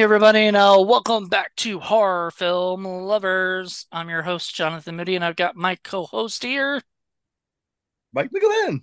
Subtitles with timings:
[0.00, 3.84] Hey everybody, and uh, welcome back to Horror Film Lovers.
[3.92, 6.80] I'm your host, Jonathan Moody, and I've got my co-host here.
[8.14, 8.80] Mike McGlynn.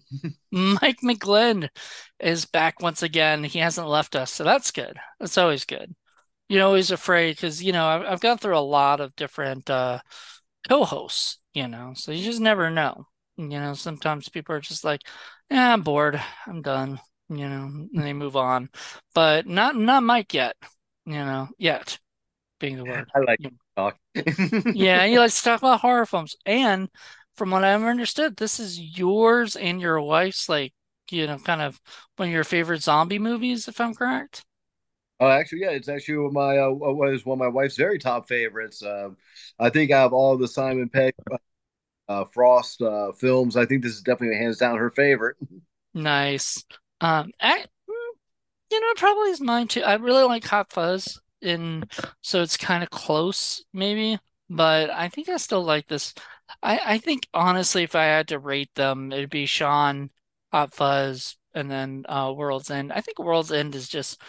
[0.52, 1.70] Mike McGlynn
[2.20, 3.44] is back once again.
[3.44, 4.96] He hasn't left us, so that's good.
[5.20, 5.96] That's always good.
[6.50, 10.02] You're always afraid because, you know, I've, I've gone through a lot of different uh,
[10.70, 13.08] co-hosts, you know, so you just never know.
[13.38, 15.02] You know, sometimes people are just like,
[15.50, 16.22] yeah, I'm bored.
[16.46, 17.00] I'm done.
[17.28, 18.70] You know, and they move on.
[19.16, 20.56] But not not Mike yet
[21.08, 22.00] you know, yet
[22.60, 23.12] being the word.
[23.16, 23.40] I like
[23.76, 23.98] talk.
[24.74, 26.36] Yeah, and you like to talk about horror films.
[26.46, 26.90] And
[27.36, 30.74] from what I've understood, this is yours and your wife's like,
[31.10, 31.80] you know, kind of
[32.18, 34.44] one of your favorite zombie movies, if I'm correct.
[35.20, 37.98] Oh, actually, yeah, it's actually one of my uh, was one of my wife's very
[37.98, 38.84] top favorites.
[38.84, 39.18] Um,
[39.60, 41.16] I think out of all the Simon Pegg
[42.10, 45.38] uh, Frost uh, films, I think this is definitely hands down her favorite.
[45.94, 46.64] Nice.
[47.02, 47.66] Um, I,
[48.72, 49.84] you know, probably is mine too.
[49.84, 51.90] I really like Hot Fuzz, and
[52.22, 54.20] so it's kind of close, maybe.
[54.50, 56.14] But I think I still like this.
[56.64, 60.12] I I think honestly, if I had to rate them, it'd be Shaun,
[60.52, 62.92] Hot Fuzz, and then uh, World's End.
[62.94, 64.22] I think World's End is just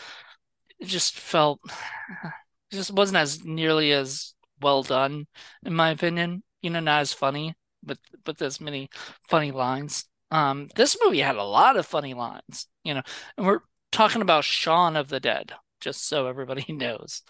[0.82, 1.60] just felt
[2.72, 5.26] just wasn't as nearly as well done,
[5.64, 6.42] in my opinion.
[6.62, 8.88] You know, not as funny, but but there's many
[9.28, 10.06] funny lines.
[10.30, 13.02] Um, this movie had a lot of funny lines, you know,
[13.36, 13.60] and we're
[13.92, 17.22] talking about Shaun of the Dead, just so everybody knows.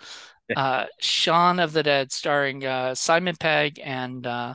[0.54, 4.54] Uh, Shaun of the Dead, starring uh, Simon Pegg and uh,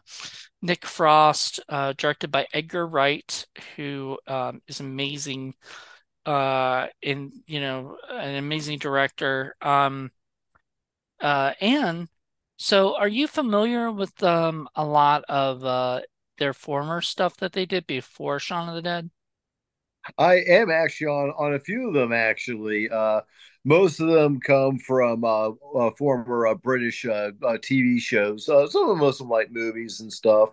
[0.62, 3.46] Nick Frost, uh, directed by Edgar Wright,
[3.76, 5.54] who um, is amazing
[6.26, 9.56] uh, in you know an amazing director.
[9.62, 10.12] Um,
[11.20, 12.08] uh, and
[12.58, 16.02] so, are you familiar with um, a lot of uh,
[16.38, 19.10] their former stuff that they did before Shaun of the Dead?
[20.18, 22.12] I am actually on on a few of them.
[22.12, 23.22] Actually, uh,
[23.66, 28.50] most of them come from uh, uh, former uh, British uh, uh, TV shows.
[28.50, 30.50] Uh, some of them most of like movies and stuff.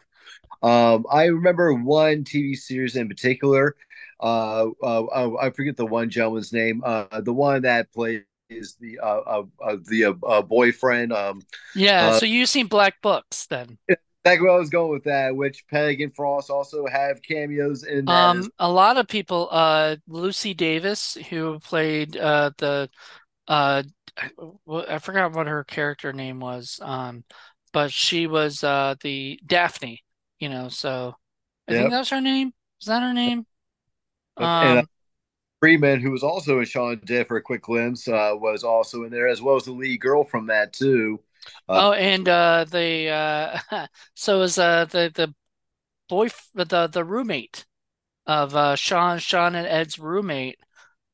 [0.63, 3.77] Um, I remember one TV series in particular.
[4.21, 6.83] Uh, uh, uh, I forget the one gentleman's name.
[6.85, 11.13] Uh, the one that plays the uh, uh, uh the boyfriend.
[11.13, 11.43] Um,
[11.75, 13.79] Yeah, so you've seen Black Books then.
[14.25, 15.35] That's where I was going with that.
[15.35, 19.97] Which Pegg and Frost also have cameos in as Um, a lot of people, uh,
[20.09, 22.91] Lucy Davis, who played uh the,
[23.49, 23.83] uh,
[24.69, 26.81] I forgot what her character name was.
[26.83, 27.25] Um,
[27.73, 30.03] but she was uh the Daphne,
[30.41, 30.69] you know.
[30.69, 31.15] So
[31.69, 31.93] I think Yep.
[31.93, 32.53] that was her name.
[32.81, 33.47] Is that her name?
[34.39, 34.51] Yep.
[34.61, 34.89] And uh, Um,
[35.61, 39.11] Freeman, who was also in the Dead for a quick glimpse, uh, was also in
[39.11, 41.21] there, as well as the lead girl from that too.
[41.69, 45.35] Uh, oh, and uh, the uh, so is uh the the
[46.09, 47.67] boy the the roommate
[48.27, 50.59] of uh Shaun Shaun and Ed's roommate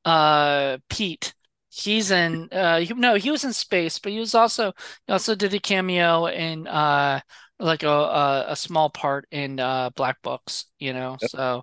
[0.05, 1.35] uh Pete.
[1.71, 4.73] He's in uh he, no, he was in Spaced, but he was also
[5.07, 7.21] he also did a cameo in uh
[7.59, 11.17] like a a, a small part in uh Black Books, you know.
[11.21, 11.63] So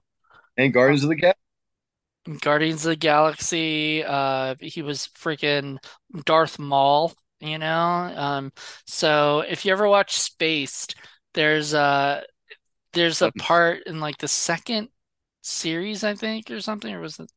[0.57, 1.39] and Guardians of the Galaxy.
[2.41, 5.77] Guardians of the Galaxy, uh he was freaking
[6.25, 7.13] Darth Maul,
[7.43, 8.13] you know.
[8.15, 8.51] Um
[8.87, 10.95] so if you ever watch Spaced,
[11.33, 12.23] there's a
[12.93, 14.89] there's a part in like the second
[15.43, 17.31] series, I think, or something, or was it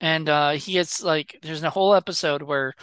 [0.00, 2.74] And uh, he gets like there's a whole episode where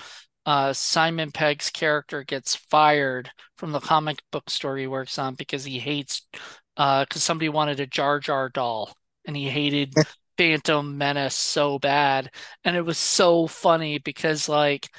[0.46, 5.64] uh, Simon Pegg's character gets fired from the comic book store he works on because
[5.66, 6.24] he hates
[6.78, 9.94] uh because somebody wanted a Jar Jar doll and he hated
[10.38, 12.32] Phantom Menace so bad.
[12.64, 14.90] And it was so funny because like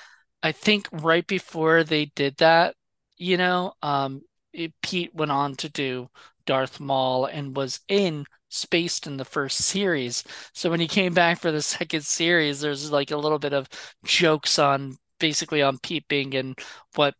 [0.42, 2.74] I think right before they did that,
[3.16, 4.22] you know, um
[4.52, 6.08] it, Pete went on to do
[6.46, 10.24] Darth Maul and was in Spaced in the first series.
[10.54, 13.68] So when he came back for the second series, there's like a little bit of
[14.04, 16.54] jokes on basically on Pete being in
[16.94, 17.14] what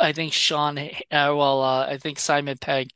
[0.00, 2.90] I think Sean, uh, well, uh, I think Simon Pegg,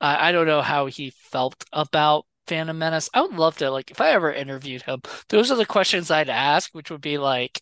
[0.00, 3.08] I don't know how he felt about Phantom Menace.
[3.14, 5.00] I would love to, like, if I ever interviewed him,
[5.30, 7.60] those are the questions I'd ask, which would be like,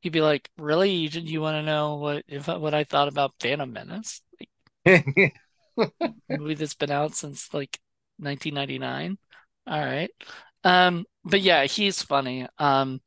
[0.00, 0.92] he'd be like, "Really?
[0.92, 4.50] You you want to know what if what I thought about Phantom Menace, like,
[6.28, 7.78] movie that's been out since like
[8.18, 9.18] 1999?"
[9.66, 10.10] All right.
[10.64, 12.46] Um, but yeah, he's funny.
[12.58, 13.00] Um,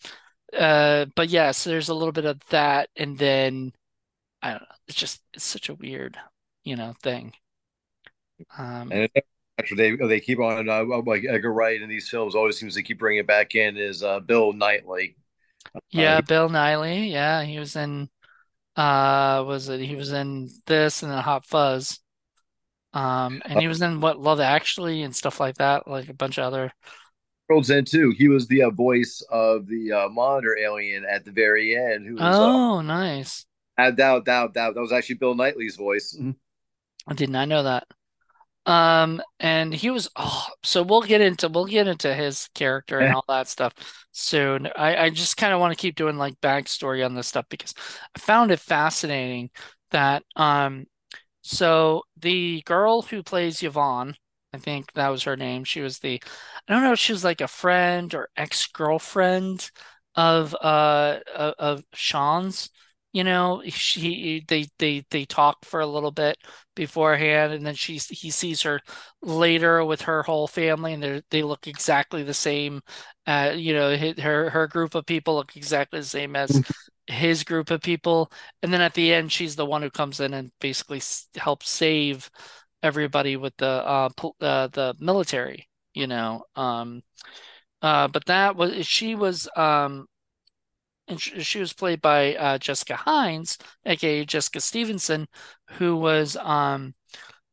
[0.58, 3.74] uh, but yeah, so there's a little bit of that, and then
[4.42, 4.68] I don't know.
[4.88, 6.18] It's just it's such a weird,
[6.64, 7.34] you know, thing.
[8.58, 9.10] Um, and
[9.78, 13.00] they they keep on uh, like Edgar Wright in these films always seems to keep
[13.00, 15.16] bringing it back in is uh, Bill Knightley.
[15.76, 18.10] Uh, yeah, Bill Nighy, yeah, he was in
[18.76, 22.00] uh was it he was in this and then Hot Fuzz.
[22.94, 26.38] Um, and he was in what Love Actually and stuff like that, like a bunch
[26.38, 26.72] of other.
[27.50, 28.14] World's End too.
[28.18, 32.16] He was the uh, voice of the uh, monitor alien at the very end, who
[32.16, 33.46] was uh, Oh, nice.
[33.78, 36.18] that that that that, that was actually Bill Knightley's voice.
[37.08, 37.86] I did not know that.
[38.66, 43.14] Um, and he was oh, so we'll get into we'll get into his character and
[43.14, 43.74] all that stuff
[44.14, 44.68] soon.
[44.76, 47.74] I, I just kind of want to keep doing like backstory on this stuff because
[48.16, 49.50] I found it fascinating
[49.92, 50.86] that um
[51.44, 54.16] so the girl who plays Yvonne,
[54.54, 55.64] I think that was her name.
[55.66, 56.22] She was the
[56.68, 59.70] I don't know if she was like a friend or ex-girlfriend
[60.16, 62.70] of uh of, of Shaun's.
[63.14, 66.38] You know, she they they they talk for a little bit
[66.76, 68.82] beforehand, and then she he sees her
[69.22, 72.82] later with her whole family, and they they look exactly the same.
[73.28, 76.60] Uh, you know, her her group of people look exactly the same as
[77.08, 78.32] his group of people,
[78.64, 81.02] and then at the end, she's the one who comes in and basically
[81.36, 82.32] helps save
[82.82, 84.10] everybody with the uh,
[84.42, 85.70] uh the military.
[85.94, 87.04] You know, um,
[87.82, 90.08] uh, but that was she was um
[91.08, 95.28] and she was played by uh, Jessica Hynes, aka Jessica Stevenson,
[95.72, 96.94] who was um,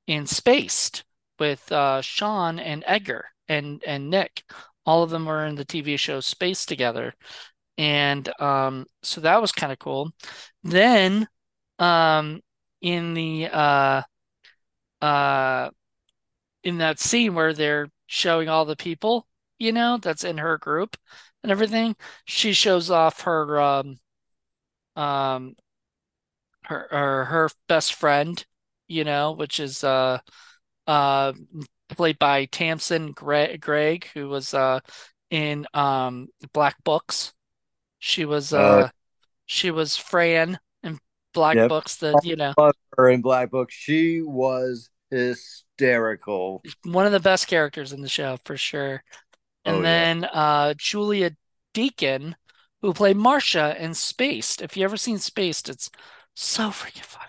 [0.07, 1.05] in Spaced
[1.39, 4.45] with uh, Sean and Edgar and and Nick.
[4.87, 7.15] All of them were in the TV show Spaced together,
[7.77, 10.13] and um, so that was kind of cool.
[10.63, 11.29] Then,
[11.79, 12.41] um,
[12.81, 14.03] in the uh,
[15.03, 15.71] uh,
[16.63, 19.27] in that scene where they're showing all the people,
[19.59, 20.97] you know, that's in her group
[21.43, 23.99] and everything, she shows off her um
[24.97, 25.55] um
[26.65, 28.45] her her, her best friend,
[28.89, 30.19] you know, which is uh
[30.87, 31.33] uh
[31.89, 34.81] played by Tamsin Greig, Greig who was uh
[35.31, 37.33] in um Black Books.
[37.99, 38.89] She was Uh, uh
[39.47, 40.99] she was Fran in
[41.35, 41.69] Black yep.
[41.69, 42.55] Books, the you know,
[42.97, 43.75] Her in Black Books.
[43.75, 46.63] she was hysterical.
[46.85, 49.03] one of the best characters in the show for sure.
[49.67, 50.09] Oh And yeah.
[50.09, 51.33] then uh, Julia
[51.75, 52.37] Deakin,
[52.83, 54.63] who played Marcia in Spaced.
[54.63, 55.91] If you ever seen Spaced, it's
[56.35, 57.27] so freaking funny.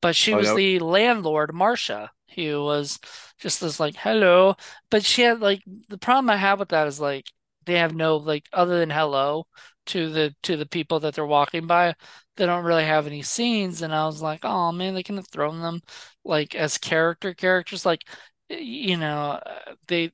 [0.00, 0.54] But she Oh was no.
[0.54, 2.98] the landlord, Marcia, who was
[3.38, 4.56] just this like, hello.
[4.90, 7.26] But she had like the problem I have with that is like
[7.66, 9.46] they have no like other than hello
[9.86, 11.94] to the to the people that they're walking by,
[12.36, 13.82] they don't really have any scenes.
[13.82, 15.82] And I was like, oh man, they can have thrown them
[16.24, 17.84] like as character characters.
[17.86, 18.02] Like,
[18.48, 20.12] you know, uh, they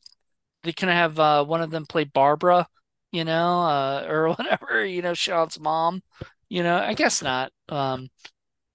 [0.64, 2.68] they can have uh, one of them play Barbara,
[3.12, 6.02] you know, uh, or whatever, you know, Shaun's mom.
[6.48, 7.52] You know, I guess not.
[7.68, 8.10] Um,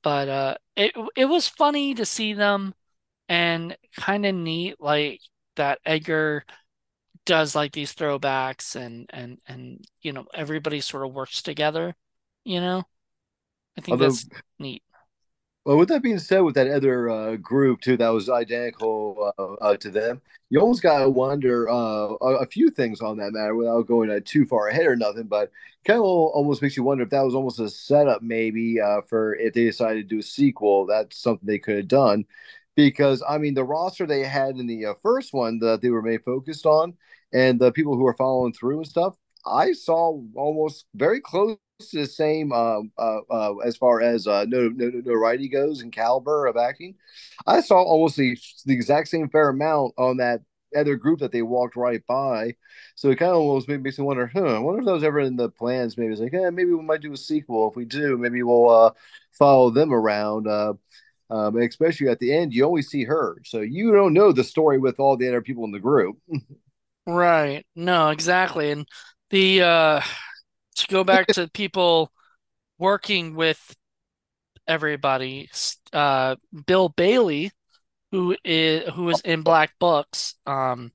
[0.04, 2.74] but uh, it it was funny to see them
[3.30, 5.22] and kind of neat, like
[5.56, 6.46] that Edgar
[7.26, 11.96] does like these throwbacks and and and you know everybody sort of works together.
[12.46, 12.84] You know,
[13.78, 14.28] I think Although that's
[14.60, 14.84] neat.
[15.66, 19.54] Well, with that being said, with that other uh, group too, that was identical uh,
[19.56, 21.74] uh, to them, you almost gotta wonder uh,
[22.22, 25.26] a, a few things on that matter without going uh, too far ahead or nothing.
[25.28, 25.52] But
[25.86, 29.36] kind of almost makes you wonder if that was almost a setup, maybe uh, for
[29.36, 30.86] if they decided to do a sequel.
[30.88, 32.26] That's something they could have done,
[32.76, 36.24] because I mean, the roster they had in the first one that they were made
[36.24, 36.96] focused on,
[37.34, 41.58] and the people who were following through and stuff, I saw almost very close
[41.88, 46.46] the same um, uh, uh, as far as uh, no, no, notoriety goes and caliber
[46.46, 46.96] of acting.
[47.48, 50.42] I saw almost the, the exact same fair amount on that
[50.76, 52.56] other group that they walked right by.
[52.96, 55.22] So it kind of almost makes me wonder, huh, I wonder if that was ever
[55.22, 55.98] in the plans.
[55.98, 57.70] Maybe it's like, yeah, maybe we might do a sequel.
[57.70, 58.92] If we do, maybe we'll uh,
[59.32, 60.48] follow them around.
[60.48, 60.74] Uh,
[61.32, 64.80] um, especially at the end, you only see her, so you don't know the story
[64.80, 66.18] with all the other people in the group.
[67.08, 67.66] Right.
[67.76, 68.70] No, exactly.
[68.70, 68.88] And
[69.32, 70.02] the uh
[70.76, 72.12] to go back to people
[72.78, 73.76] working with
[74.68, 75.50] everybody.
[75.92, 76.36] Uh,
[76.66, 77.52] Bill Bailey,
[78.12, 80.92] who is who was in Black Books, um,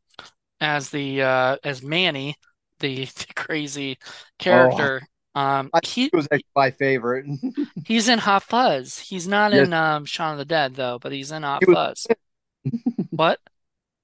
[0.60, 2.36] as the uh, as Manny,
[2.80, 4.06] the, the crazy Oh,
[4.38, 5.02] character.
[5.34, 7.26] Um, he was actually my favorite.
[7.84, 8.98] he's in Hot Fuzz.
[8.98, 11.72] He's not yes, in um, Shaun of the Dead though, but he's in Hot he.
[11.72, 12.06] Fuzz.
[13.10, 13.40] What?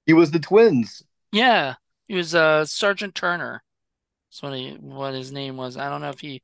[0.07, 1.03] He was the twins.
[1.31, 1.75] Yeah,
[2.07, 3.63] he was uh Sergeant Turner.
[4.31, 5.77] That's what he what his name was.
[5.77, 6.41] I don't know if he.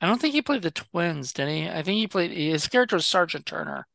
[0.00, 1.68] I don't think he played the twins, did he?
[1.68, 3.86] I think he played his character was Sergeant Turner.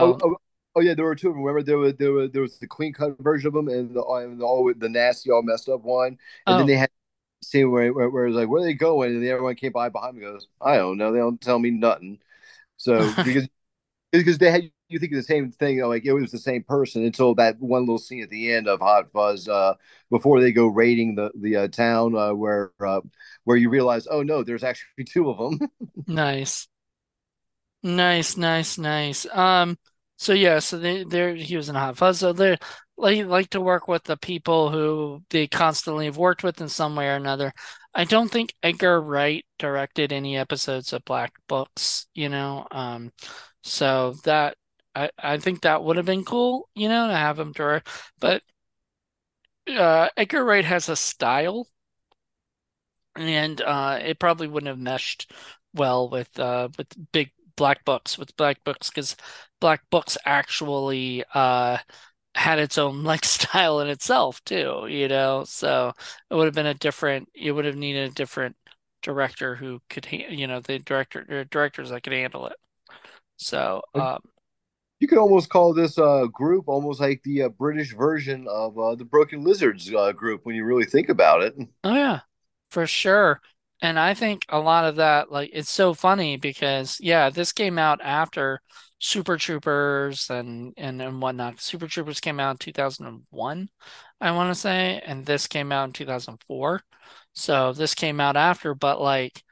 [0.00, 0.36] Oh, So, oh,
[0.76, 1.42] oh yeah, there were two of them.
[1.42, 4.02] Remember, there was there was there was the clean cut version of them, and the
[4.04, 6.90] and the all the nasty, all messed up one, and then oh, they had
[7.42, 9.12] scene where where, where it was like, where are they going?
[9.14, 11.58] And then everyone came by behind me, and goes, I don't know, they don't tell
[11.58, 12.20] me nothing.
[12.78, 13.48] So because
[14.12, 17.04] because they had you think of the same thing, like it was the same person
[17.04, 19.74] until that one little scene at the end of Hot Fuzz, uh,
[20.10, 23.00] before they go raiding the the uh, town, uh, where uh,
[23.44, 25.68] where you realize, oh no, there's actually two of them.
[26.06, 26.68] nice.
[27.82, 29.26] Nice, nice, nice.
[29.32, 29.78] Um,
[30.16, 32.18] so yeah, so they there he was in Hot Fuzz.
[32.20, 32.56] So they
[32.96, 36.96] like like to work with the people who they constantly have worked with in some
[36.96, 37.52] way or another.
[37.94, 42.66] I don't think Edgar Wright directed any episodes of Black Books, you know.
[42.70, 43.12] Um,
[43.62, 44.56] so that
[44.96, 47.88] I I think that would have been cool, you know, to have him direct.
[48.20, 48.42] But
[49.68, 51.68] uh, Edgar Wright has a style,
[53.16, 55.32] and uh, it probably wouldn't have meshed
[55.74, 59.16] well with uh with big Black Books with Black Books because
[59.60, 61.78] Black Books actually uh
[62.36, 65.44] had its own like style in itself too, you know.
[65.46, 65.92] So
[66.30, 67.28] it would have been a different.
[67.34, 68.56] You would have needed a different
[69.02, 72.56] director who could, you know, the director directors that could handle it.
[73.38, 74.20] So, um,
[75.00, 78.94] You could almost call this uh, group almost like the uh, British version of uh,
[78.94, 81.54] the Broken Lizards uh, group when you really think about it.
[81.84, 82.20] oh yeah,
[82.70, 83.40] for sure.
[83.82, 87.78] And I think a lot of that, like, it's so funny because yeah, this came
[87.78, 88.60] out after
[88.98, 91.60] Super Troopers and and and whatnot.
[91.60, 93.68] Super Troopers came out in 2001,
[94.20, 96.80] I want to say, and this came out in 2004.
[97.34, 99.42] So this came out after, but like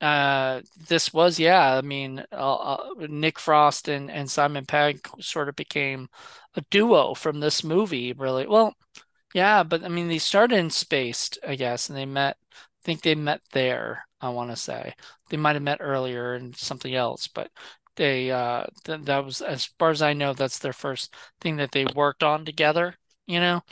[0.00, 5.48] Uh, this was, yeah, I mean, uh, uh, Nick Frost and, and Simon Pegg sort
[5.50, 6.08] of became
[6.54, 8.46] a duo from this movie, really.
[8.46, 8.74] Well,
[9.34, 13.02] yeah, but I mean, they started in Spaced, I guess, and they met, I think
[13.02, 14.94] they met there, I want to say.
[15.30, 17.50] They might have met earlier in something else, but
[17.96, 21.72] they, uh, th that was, as far as I know, that's their first thing that
[21.72, 22.94] they worked on together,
[23.26, 23.62] you know?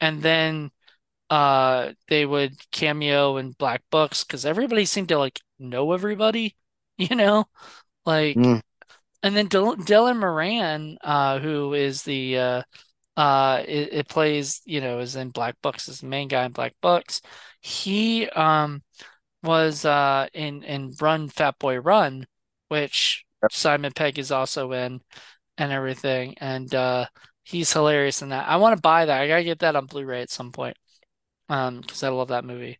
[0.00, 0.70] And then
[1.30, 6.56] uh they would cameo in Black Books because everybody seemed to like know everybody,
[6.98, 7.46] you know?
[8.06, 8.60] Like Mm.
[9.22, 12.62] and then Dylan, Dylan Moran, uh, who is the uh
[13.16, 16.52] uh it, it plays, you know, is in Black Books, is the main guy in
[16.52, 17.22] Black Books.
[17.60, 18.82] He um
[19.42, 22.26] was uh in in Run Fat Boy Run,
[22.68, 25.00] which Simon Pegg is also in
[25.58, 26.36] and everything.
[26.40, 27.06] And uh
[27.44, 28.48] he's hilarious in that.
[28.48, 29.20] I want to buy that.
[29.20, 30.76] I gotta get that on Blu-ray at some point.
[31.48, 32.78] Um, because I love that movie.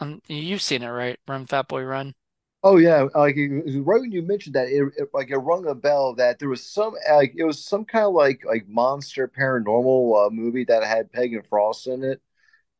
[0.00, 1.18] Um, you've seen it, right?
[1.28, 2.14] Run Fat Boy Run.
[2.62, 6.14] Oh yeah, like right when you mentioned that, it, it like it rung a bell
[6.16, 10.30] that there was some like it was some kind of like like monster paranormal uh,
[10.30, 12.20] movie that had Peg and Frost in it.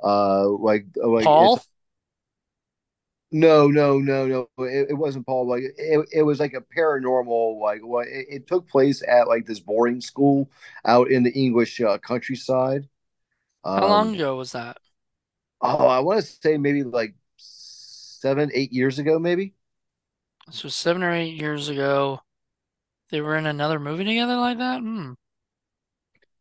[0.02, 1.64] Uh, like like it's Paul?
[3.32, 7.60] no no no no it, it wasn't Paul like it, it was like a paranormal
[7.60, 10.50] like what it, it took place at like this boarding school
[10.84, 12.88] out in the English uh, countryside.
[13.76, 14.78] How long Um, ago was that?
[15.60, 19.54] Oh, I want to say maybe like seven eight years ago maybe.
[20.50, 22.20] So seven or eight years ago.
[23.10, 24.80] They were in another movie together like that?
[24.80, 25.12] Hmm.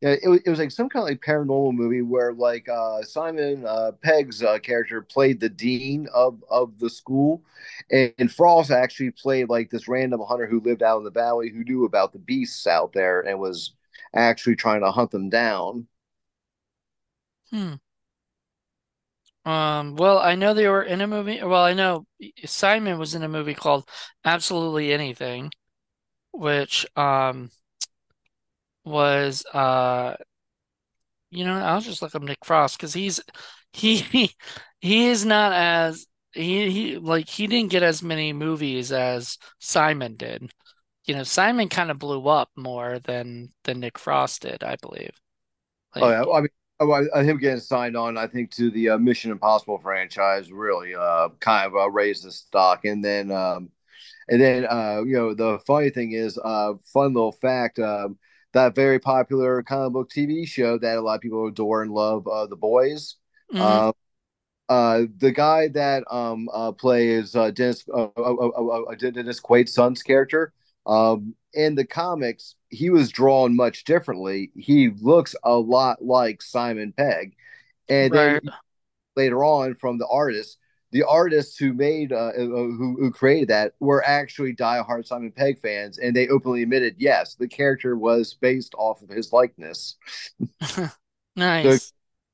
[0.02, 3.02] Yeah, it was, it was like some kind of like paranormal movie where like uh,
[3.04, 7.44] Simon uh, Pegg's uh, character played the dean of of the school,
[7.92, 11.50] and, and Frost actually played like this random hunter who lived out in the valley
[11.50, 13.74] who knew about the beasts out there and was
[14.16, 15.88] actually trying to hunt them down.
[17.52, 17.74] Hmm.
[19.50, 21.41] Um, well, I know they were in a movie.
[21.44, 22.06] Well, I know
[22.46, 23.88] Simon was in a movie called
[24.25, 25.51] Absolutely Anything,
[26.34, 27.51] which um
[28.84, 30.15] was uh
[31.32, 33.22] you know, I'll just look up Nick Frost because he's
[33.74, 33.98] he
[34.82, 40.15] he is not as he he like he didn't get as many movies as Simon
[40.15, 40.51] did.
[41.06, 45.12] You know, Simon kind of blew up more than than Nick Frost did, I believe.
[46.00, 46.50] Oh Like, yeah, I mean,
[46.80, 50.96] oh, I- him getting signed on, I think, to the uh, Mission Impossible franchise really
[50.96, 53.72] uh, kind of uh, raised the stock, and then um,
[54.30, 58.18] And then, uh, you know, the funny thing is, uh, fun little fact, um,
[58.54, 62.28] that very popular comic book TV show that a lot of people adore and love,
[62.28, 63.18] uh, The Boys.
[63.52, 63.94] mhm, Uh,
[64.70, 69.40] uh, the guy that um uh, plays uh, Dennis uh, uh, uh, uh, uh, Dennis
[69.40, 70.54] Quaid's son's character,
[70.86, 74.52] um, in the comics, he was drawn much differently.
[74.56, 77.36] He looks a lot like Simon Pegg,
[77.90, 78.40] and then
[79.16, 80.58] later on from the artists.
[80.92, 85.60] The artists who made uh, uh, who who created that were actually diehard Simon Pegg
[85.62, 89.98] fans, and they openly admitted, yes, the character was based off of his likeness.
[91.64, 91.94] So, Nice.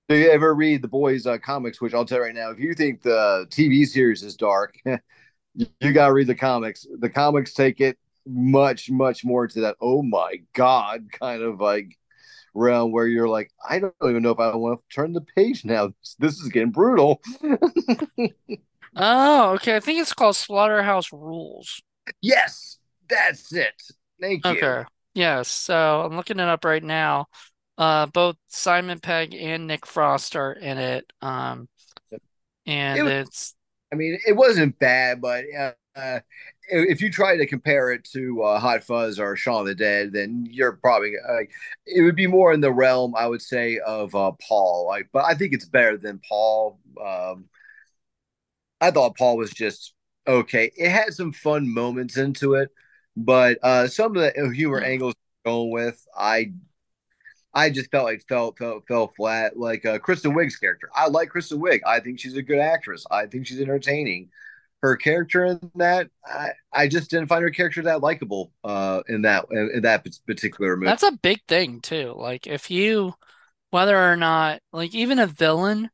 [0.09, 2.59] if you ever read the boys' uh, comics, which I'll tell you right now, if
[2.59, 4.77] you think the TV series is dark,
[5.55, 6.85] you got to read the comics.
[6.99, 9.77] The comics take it much, much more to that.
[9.81, 11.97] Oh my god, kind of like
[12.53, 15.65] realm where you're like, I don't even know if I want to turn the page
[15.65, 15.93] now.
[16.19, 17.21] This, is getting brutal.
[18.95, 19.75] Oh, okay.
[19.75, 21.81] I think it's called Slaughterhouse Rules.
[22.21, 22.77] Yes,
[23.09, 23.73] that's it.
[24.21, 24.51] Thank you.
[24.51, 24.83] Okay.
[25.13, 25.49] Yes.
[25.49, 27.27] So I'm looking it up right now.
[27.77, 31.11] Uh, both Simon Pegg and Nick Frost are in it.
[31.21, 31.67] Um,
[32.09, 32.21] It
[32.67, 33.55] and was, it's
[33.91, 36.19] I mean, it wasn't bad, but uh, uh,
[36.69, 40.13] if you try to compare it to uh, Hot Fuzz or Shaun of the Dead,
[40.13, 41.41] then you're probably uh,
[41.85, 44.85] it would be more in the realm, I would say, of uh, Paul.
[44.87, 46.79] Like, but I think it's better than Paul.
[47.03, 47.45] Um,
[48.81, 49.93] I thought Paul was just
[50.27, 50.71] okay.
[50.75, 52.69] It had some fun moments into it,
[53.15, 54.83] but uh, some of the humor Hmm.
[54.83, 55.13] angles
[55.45, 56.53] going with, I
[57.53, 59.57] I just felt like felt felt fell flat.
[59.57, 61.81] Like uh, Kristen Wiig's character, I like Kristen Wiig.
[61.85, 63.05] I think she's a good actress.
[63.09, 64.29] I think she's entertaining.
[64.85, 69.23] Her character in that, I, I just didn't find her character that likable uh, in
[69.23, 70.85] that in, that particular movie.
[70.85, 72.13] That's a big thing too.
[72.15, 73.15] Like if you,
[73.71, 75.89] whether or not, like even a villain,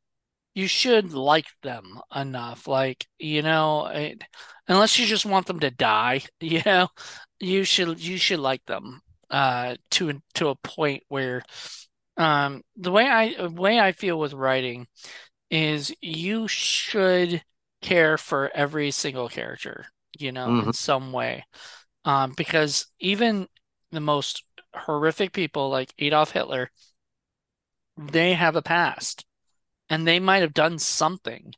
[0.56, 2.68] you should like them enough.
[2.68, 4.24] Like, you know, it,
[4.68, 6.90] unless you just want them to die, you know,
[7.40, 11.42] you should you should like them uh to to a point where
[12.18, 14.88] um the way I the way I feel with writing
[15.50, 17.42] is you should
[17.82, 19.88] care for every single character,
[20.20, 21.46] you know, in hmm some way.
[22.06, 23.48] Um, because even
[23.92, 24.44] the most
[24.76, 26.72] horrific people like Adolf Hitler,
[27.98, 29.26] they have a past
[29.90, 31.54] and they might have done something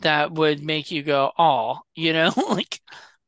[0.00, 2.80] that would make you go, oh, you know, like,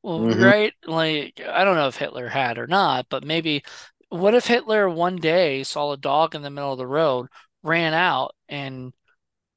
[0.02, 0.74] well, hmm right?
[0.86, 3.64] Like, I don't know if Hitler had or not, but maybe
[4.10, 7.28] what if Hitler one day saw a dog in the middle of the road,
[7.62, 8.92] ran out and,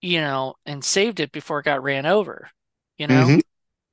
[0.01, 2.49] you know, and saved it before it got ran over?
[2.97, 3.39] You know, hmm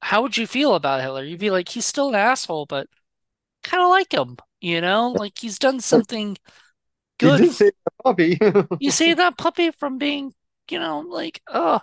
[0.03, 1.25] how would you feel about Hitler?
[1.25, 2.89] You'd be like, he's still an asshole, but
[3.65, 6.37] kind of like him, you know, like he's done something
[7.19, 8.39] good did save the puppy.
[8.79, 10.33] you save that puppy from being,
[10.71, 11.81] you know, like, oh,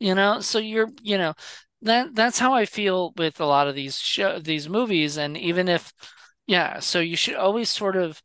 [0.00, 1.34] you know, so you're, you know,
[1.82, 5.16] that that's how I feel with a lot of these show these movies.
[5.16, 5.92] And even if,
[6.46, 8.22] yeah, so you should always sort of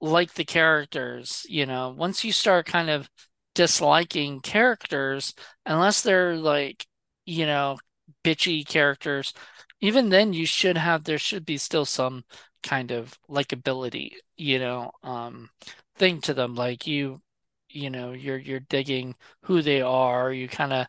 [0.00, 3.10] like the characters, you know, once you start kind of
[3.54, 5.34] disliking characters,
[5.66, 6.86] unless they're like,
[7.26, 7.78] you know,
[8.24, 9.32] bitchy characters,
[9.80, 12.24] even then you should have, there should be still some
[12.62, 15.50] kind of likability, you know, um,
[15.96, 16.54] thing to them.
[16.54, 17.20] Like you,
[17.68, 20.32] you know, you're you're digging who they are.
[20.32, 20.86] You kind of,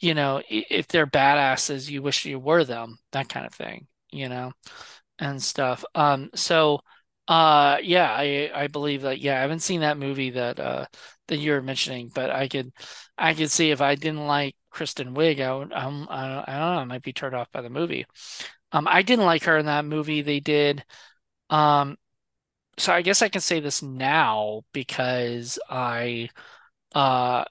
[0.00, 4.28] you know, if they're badasses, you wish you were them, that kind of thing, you
[4.28, 4.52] know
[5.18, 5.84] and stuff.
[5.94, 6.80] Um, so
[7.28, 10.86] uh yeah, I I believe that yeah, I haven't seen that movie that uh
[11.28, 12.72] that you were mentioning, but I could
[13.18, 16.74] I could see if I didn't like Kristen Wiig, I would um I I don't
[16.74, 18.06] know, I might be turned off by the movie.
[18.72, 20.22] Um I didn't like her in that movie.
[20.22, 20.84] They did
[21.50, 21.96] um
[22.78, 26.30] so I guess I can say this now because I
[26.94, 27.44] uh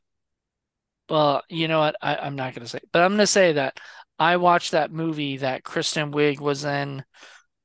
[1.10, 1.96] well, you know what?
[2.02, 3.80] I, I'm not gonna say, but I'm gonna say that
[4.20, 7.04] I watched that movie that Kristen Wiig was in,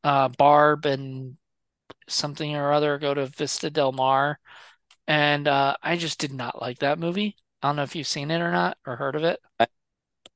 [0.04, 1.36] uh Barb and
[2.08, 4.38] something or other go to Vista Del Mar,
[5.10, 7.36] and uh, I just did not like that movie.
[7.62, 9.40] I don't know if you've seen it or not or heard of it.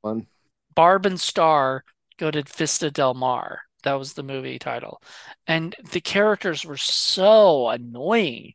[0.03, 0.27] One.
[0.75, 1.85] Barb and Star
[2.19, 3.63] go to Vista Del Mar.
[3.83, 5.03] That was the movie title.
[5.47, 8.55] And the characters were so annoying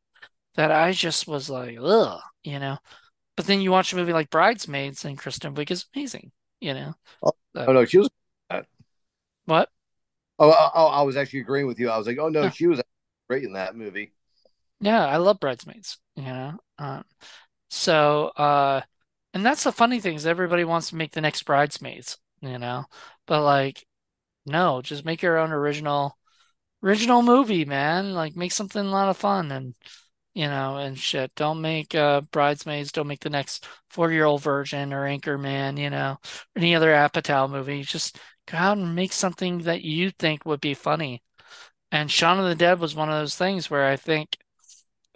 [0.55, 2.79] that I just was like, ugh, you know.
[3.37, 6.95] But then you watch a movie like Bridesmaids and Kristen Wiig is amazing, you know.
[7.21, 8.09] Oh, So, oh, no, she was.
[9.45, 9.69] what?
[10.37, 11.89] Oh, I, I I was actually agreeing with you.
[11.89, 12.81] I was like, oh no, Yeah, she was
[13.27, 14.13] great in that movie.
[14.79, 16.57] Yeah, I love Bridesmaids, you know.
[16.77, 17.03] Um,
[17.69, 18.81] So, uh,
[19.33, 22.85] and that's the funny thing is everybody wants to make the next Bridesmaids, you know?
[23.27, 23.85] But like,
[24.45, 26.17] no, just make your own original
[26.83, 28.13] original movie, man.
[28.13, 29.75] Like make something a lot of fun and
[30.35, 31.33] you know, and shit.
[31.35, 36.17] Don't make uh Bridesmaids, don't make the next Forty-Year-Old Virgin or Anchorman, you know,
[36.55, 37.83] any other Apatow movie.
[37.83, 41.23] Just go out and make something that you think would be funny.
[41.91, 44.37] And Shaun of the Dead was one of those things where I think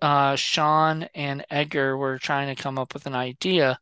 [0.02, 3.80] uh, Sean and Edgar were trying to come up with an idea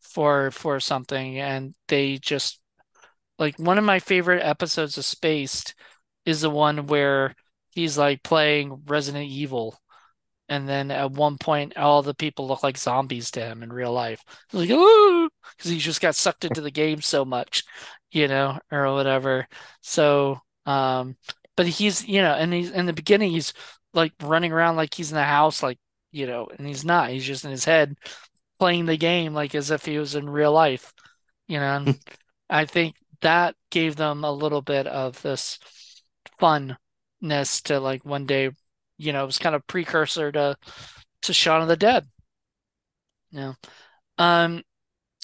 [0.00, 2.60] for for something, and they just
[3.38, 5.74] like one of my favorite episodes of Spaced
[6.24, 7.34] is the one where
[7.70, 9.76] he's like playing Resident Evil,
[10.48, 13.92] and then at one point all the people look like zombies to him in real
[13.92, 14.22] life.
[14.52, 17.64] Like, because he just got sucked into the game so much,
[18.12, 19.48] you know, or whatever.
[19.80, 21.16] So, um,
[21.56, 23.52] but he's, you know, and he's in the beginning he's
[23.94, 25.78] like running around like he's in the house, like,
[26.12, 27.10] you know, and he's not.
[27.10, 27.96] He's just in his head
[28.58, 30.92] playing the game like as if he was in real life,
[31.48, 31.76] you know.
[31.76, 31.98] And
[32.50, 35.58] I think that gave them a little bit of this
[36.40, 38.50] funness to like one day,
[38.98, 40.56] you know, it was kind of precursor to
[41.22, 42.06] to Shaun of the Dead.
[43.30, 43.54] Yeah.
[44.18, 44.62] Um,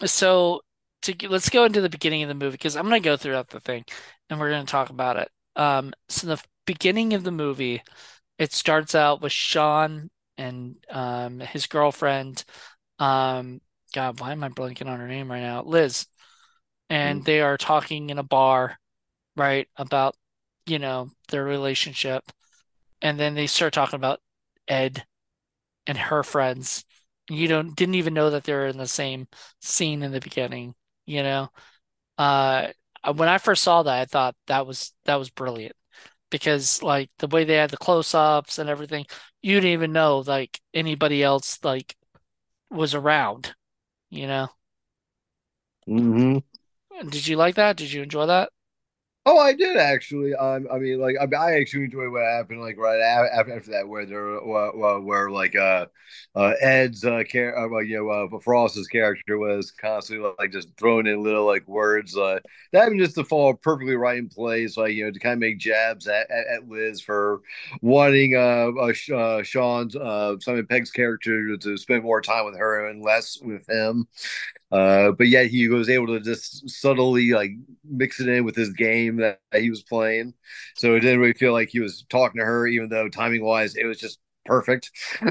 [0.05, 0.63] so
[1.03, 3.61] to let's go into the beginning of the movie because I'm gonna go throughout the
[3.61, 3.85] thing
[4.29, 5.31] and we're gonna talk about it.
[5.57, 7.83] Um, so the beginning of the movie,
[8.41, 12.45] it starts out with Shaun and um his girlfriend.
[12.99, 13.61] Um,
[13.95, 15.63] God, why am I blanking on her name right now?
[15.63, 16.07] Liz.
[16.89, 17.25] And Mm.
[17.27, 18.79] they are talking in a bar
[19.37, 20.17] right, about,
[20.67, 22.25] you know, their relationship.
[23.03, 24.21] And then they start talking about
[24.69, 25.07] Ed
[25.87, 26.85] and her friends.
[27.31, 29.29] You don't didn't even know that they were in the same
[29.61, 30.75] scene in the beginning,
[31.07, 31.51] you know?
[32.19, 32.69] Uh,
[33.15, 35.77] when I first saw that, I thought that was that was brilliant
[36.31, 39.07] because like the way they had the close-ups and everything,
[39.43, 41.97] you didn't even know like anybody else like
[42.71, 43.55] was around,
[44.11, 44.49] you know?
[45.87, 46.39] hmm
[47.11, 47.77] Did you like that?
[47.77, 48.53] Did you enjoy that?
[49.27, 50.35] Oh, I did actually.
[50.35, 53.87] Um, I mean, like, I, I actually enjoyed what happened, like right after, after that,
[53.87, 55.87] where there, where, where, like, uh,
[56.35, 61.07] uh, Ed's, uh, char- uh, you know, uh, Frost's character was constantly like just throwing
[61.07, 62.39] in little like words, uh,
[62.73, 65.59] that just to fall perfectly right in place, like you know, to kind of make
[65.59, 67.43] jabs at, at, at Liz for
[67.83, 72.87] wanting, uh, uh, uh Shaun's, uh, Simon Pegg's character to spend more time with her
[72.89, 74.09] and less with him.
[74.71, 77.51] Uh, but yet he was able to just subtly like
[77.85, 80.33] mix it in with his game that he was playing.
[80.77, 83.75] So it didn't really feel like he was talking to her, even though timing wise
[83.77, 84.91] it was just perfect.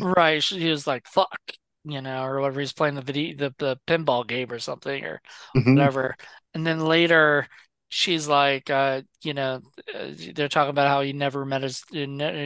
[0.00, 0.42] Right.
[0.42, 1.38] He was like, fuck,
[1.84, 2.60] you know, or whatever.
[2.60, 5.20] He's playing the video, the, the pinball game or something or
[5.54, 6.16] hmm whatever.
[6.54, 7.46] And then later
[7.88, 9.62] she's like, uh, you know,
[9.94, 11.84] uh, they're talking about how he never met his,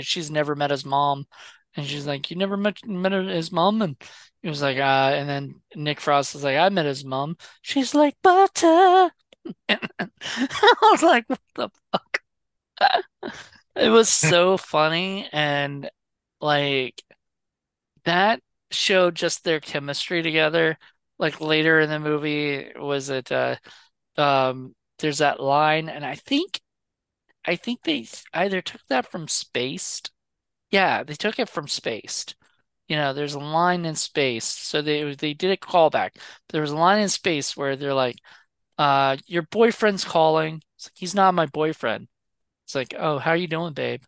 [0.07, 1.27] she's never met his mom.
[1.77, 3.81] And she's like, you never met, met his mom?
[3.83, 3.97] And
[4.47, 7.37] he was like, uh, and then Nick Frost was like, I met his mom.
[7.63, 9.11] She's like, butter.
[9.69, 12.21] I was like, what the fuck?
[13.77, 15.29] It was so funny.
[15.33, 15.91] And
[16.41, 17.03] like,
[18.05, 20.79] that showed just their chemistry together.
[21.19, 23.57] Like later in the movie, was it uh
[24.19, 26.61] um there's that line and I think
[27.45, 30.13] I think they either took that from Spaced.
[30.71, 32.37] Yeah, they took it from Spaced.
[32.89, 34.67] You know, there's a line in Spaced.
[34.69, 36.17] So they they did a callback.
[36.51, 38.17] There was a line in Spaced where they're like,
[38.79, 40.63] uh, your boyfriend's calling.
[40.77, 42.09] It's like, he's not my boyfriend.
[42.67, 44.03] It's like, oh, how are you doing, babe?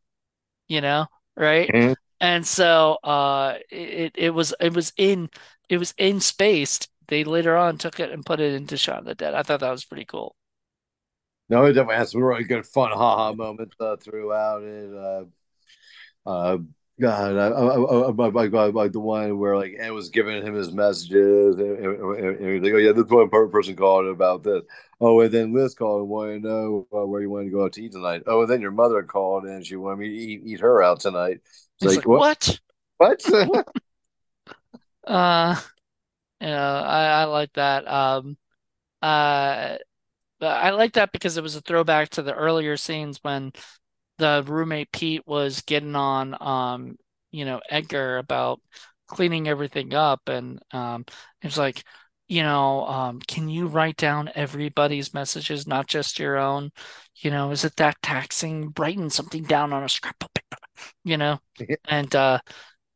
[0.68, 1.72] You know, right?
[2.20, 5.30] And so uh it it was it was in
[5.68, 6.88] it was in Spaced.
[7.08, 9.34] They later on took it and put it into Shaun of the Dead.
[9.34, 10.36] I thought that was pretty cool.
[11.48, 14.92] No, it definitely has some really good fun haha moments uh, throughout it.
[14.94, 15.24] Uh,
[16.26, 16.58] uh,
[17.00, 21.56] God, I, I, I, like the one where like Ed was giving him his messages,
[21.56, 24.62] and, and, he's like, "Oh yeah, this one person called about this."
[25.00, 27.64] Oh, and then Liz called and wanted to know uh, where you wanted to go
[27.64, 28.24] out to eat tonight.
[28.26, 30.98] Oh, and then your mother called and she wanted me to eat, eat her out
[30.98, 31.40] tonight.
[31.80, 32.58] It's like, what?
[32.96, 33.24] What?
[35.06, 35.58] Uh,
[36.38, 37.88] you know, I, I like that.
[37.88, 38.36] Um,
[39.00, 39.78] uh,
[40.40, 43.52] I like that because it was a throwback to the earlier scenes when
[44.18, 46.96] the roommate Pete was getting on um
[47.30, 48.60] you know Edgar about
[49.06, 51.04] cleaning everything up and um
[51.42, 51.82] it's like
[52.28, 56.70] you know um can you write down everybody's messages not just your own?
[57.16, 58.72] You know is it that taxing?
[58.78, 60.58] Writing something down on a scrap of paper
[61.04, 61.38] you know?
[61.88, 62.40] And uh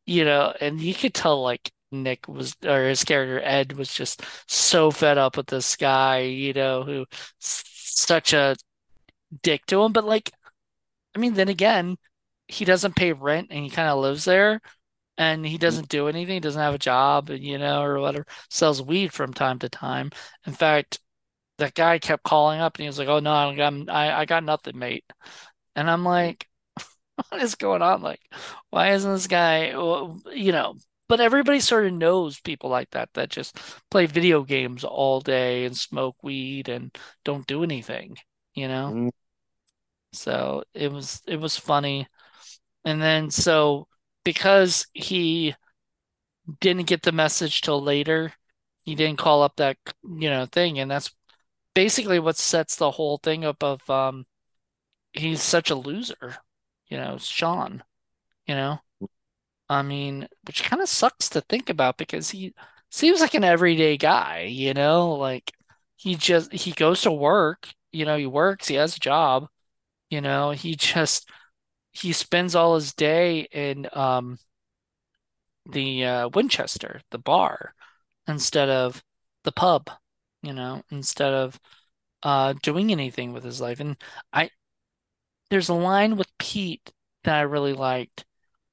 [0.06, 4.22] you know and you could tell like Nick was or his character Ed was just
[4.48, 7.06] so fed up with this guy you know who
[7.38, 8.56] such a
[9.42, 9.92] dick to him.
[9.92, 10.30] But like
[11.14, 11.96] I mean, then again,
[12.48, 14.60] he doesn't pay rent and he kind of lives there
[15.18, 15.60] and he hmm.
[15.60, 16.34] doesn't do anything.
[16.34, 18.26] He doesn't have a job, you know, or whatever.
[18.50, 20.10] Sells weed from time to time.
[20.46, 21.00] In fact,
[21.58, 24.24] that guy kept calling up and he was like, "Oh no, I got I, I
[24.24, 25.04] got nothing, mate."
[25.76, 26.48] And I'm like,
[27.30, 28.02] "What is going on?
[28.02, 28.20] Like,
[28.70, 30.76] why isn't this guy, well, you know?"
[31.08, 33.58] But everybody sort of knows people like that that just
[33.90, 38.16] play video games all day and smoke weed and don't do anything,
[38.54, 38.92] you know?
[38.94, 39.10] Mm.
[40.12, 42.08] So it was it was funny.
[42.84, 43.88] And then so
[44.24, 45.54] because he
[46.60, 48.32] didn't get the message till later,
[48.82, 50.78] he didn't call up that, you know, thing.
[50.78, 51.10] And that's
[51.74, 54.26] basically what sets the whole thing up of um
[55.14, 56.36] he's such a loser,
[56.88, 57.84] you know, Shaun,
[58.46, 58.80] you know.
[59.68, 62.54] I mean, which kind of sucks to think about because he
[62.90, 65.52] seems like an everyday guy, you know, like
[65.96, 69.48] he just he goes to work, you know, he works, he has a job,
[70.12, 71.30] you know, he just
[71.92, 74.38] he spends all his day in um
[75.70, 77.74] the uh, Winchester, the bar,
[78.26, 79.02] instead of
[79.44, 79.90] the pub,
[80.42, 81.58] you know, instead of
[82.22, 83.80] uh, doing anything with his life.
[83.80, 83.96] And
[84.32, 84.50] I,
[85.50, 86.92] there's a line with Pete
[87.24, 88.24] that I really liked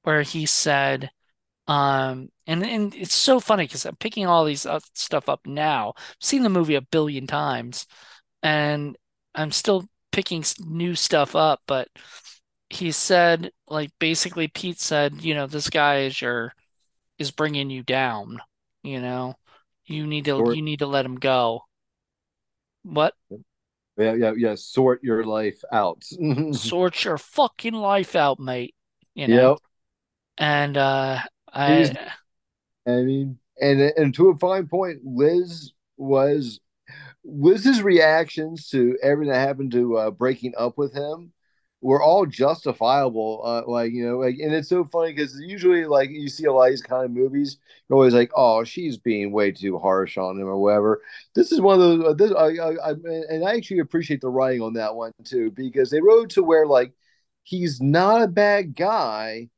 [0.02, 1.10] where he said,
[1.68, 5.94] um, and and it's so funny because I'm picking all these stuff up now.
[5.96, 7.86] I've seen the movie a billion times,
[8.42, 8.96] and
[9.34, 11.60] I'm still picking new stuff up.
[11.66, 11.88] But
[12.68, 16.54] he said, like, basically, Pete said, you know, this guy is your
[17.18, 18.40] is bringing you down,
[18.82, 19.34] you know.
[19.86, 21.64] You need to Or you need to let him go.
[22.84, 23.14] What?
[23.98, 24.54] Yeah, yeah, yeah.
[24.54, 26.04] Sort your life out.
[26.52, 28.74] Sort your fucking life out, mate.
[29.14, 29.50] You know?
[29.50, 29.58] Yep.
[30.38, 31.18] And uh
[31.52, 31.92] I
[32.86, 36.60] I mean, and and to a fine point, Liz was
[37.24, 41.32] Liz's reactions to everything that happened to uh, breaking up with him
[41.82, 43.42] were all justifiable.
[43.44, 46.52] Uh, like you know, like, and it's so funny because usually, like you see a
[46.52, 50.16] lot of these kind of movies, you're always like, "Oh, she's being way too harsh
[50.18, 51.02] on him" or whatever.
[51.34, 52.04] This is one of those.
[52.04, 52.94] Uh, this, I, I, I,
[53.28, 56.66] and I actually appreciate the writing on that one too because they wrote to where
[56.66, 56.92] like
[57.44, 59.48] he's not a bad guy,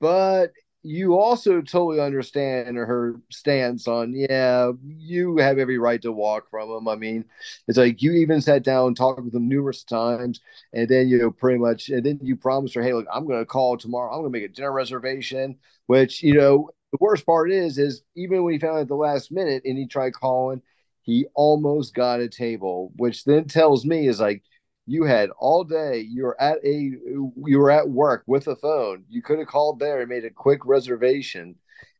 [0.00, 0.52] but
[0.86, 6.70] you also totally understand her stance on, yeah, you have every right to walk from
[6.70, 6.86] him.
[6.86, 7.24] I mean,
[7.66, 10.40] it's like you even sat down talked with him numerous times,
[10.72, 13.40] and then you know, pretty much, and then you promised her, hey, look, I'm going
[13.40, 14.12] to call tomorrow.
[14.12, 15.56] I'm going to make a dinner reservation.
[15.86, 18.94] Which you know, the worst part is, is even when he found out at the
[18.94, 20.62] last minute and he tried calling,
[21.02, 24.42] he almost got a table, which then tells me is like
[24.86, 29.20] you had all day you're at a you were at work with a phone you
[29.20, 31.56] could have called there and made a quick reservation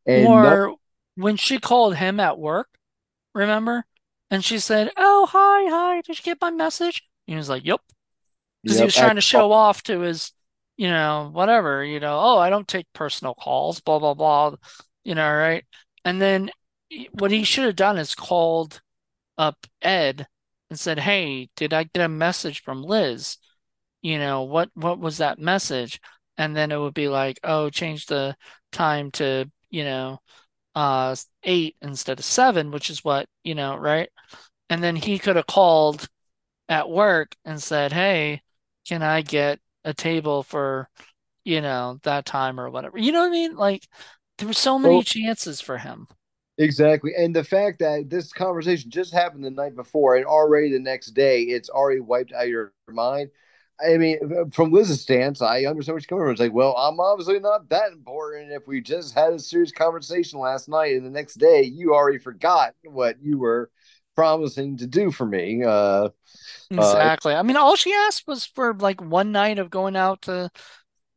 [0.07, 0.77] and or
[1.17, 2.69] when she called him at work,
[3.35, 3.85] remember?
[4.31, 6.01] And she said, "Oh, hi, hi.
[6.03, 7.81] Did you get my message?" And he was like, "Yep."
[8.63, 10.33] Because he was trying to show off to his,
[10.77, 14.57] you know, whatever, you know, oh, I don't take personal calls, blah, blah, blah,
[15.05, 15.65] you know, right?
[16.05, 16.51] And then
[17.13, 18.81] what he should have done is called
[19.39, 20.27] up Ed
[20.71, 23.39] and said, "Hey, did I get a message from Liz?
[24.03, 26.01] You know, what what was that message?"
[26.39, 28.37] And then it would be like, "Oh, change the
[28.73, 30.21] time to, you know,
[30.77, 34.11] uh 8 instead of 7, which is what, you know, right?"
[34.71, 36.09] And then he could have called
[36.69, 38.43] at work and said, "Hey,
[38.87, 40.89] can I get a table for,
[41.45, 43.57] you know, that time or whatever." You know what I mean?
[43.57, 43.89] Like
[44.39, 46.09] there were so many well chances for him.
[46.59, 50.79] Exactly and the fact that this conversation just happened the night before and already the
[50.79, 53.31] next day it's already wiped out your mind
[53.79, 56.33] I mean, from Liz's stance, I understand what she's coming from.
[56.33, 58.53] It's like, well, I'm obviously not that important.
[58.53, 62.19] If we just had a serious conversation last night and the next day you already
[62.19, 63.71] forgot what you were
[64.15, 65.63] promising to do for me.
[65.63, 66.11] Uh, uh,
[66.71, 67.35] Exactly.
[67.35, 70.51] I mean, all she asked was for like one night of going out to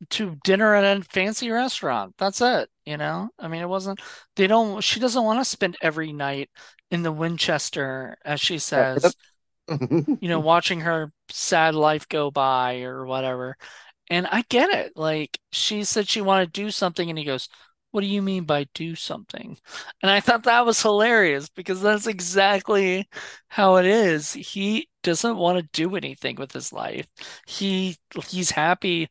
[0.10, 2.16] to dinner at a fancy restaurant.
[2.18, 3.30] That's it, you know?
[3.38, 4.00] I mean, it wasn't,
[4.36, 6.50] they don't, she doesn't want to spend every night
[6.92, 9.16] in the Winchester, as she says,
[9.68, 13.56] you know, watching her sad life go by or whatever.
[14.10, 14.94] And I get it.
[14.96, 17.48] Like, she said she wanted to do something, and he goes,
[17.92, 19.58] What do you mean by do something?
[20.02, 23.08] And I thought that was hilarious because that's exactly
[23.50, 24.34] how it is.
[24.34, 27.06] He doesn't want to do anything with his life.
[27.48, 29.10] He he's happy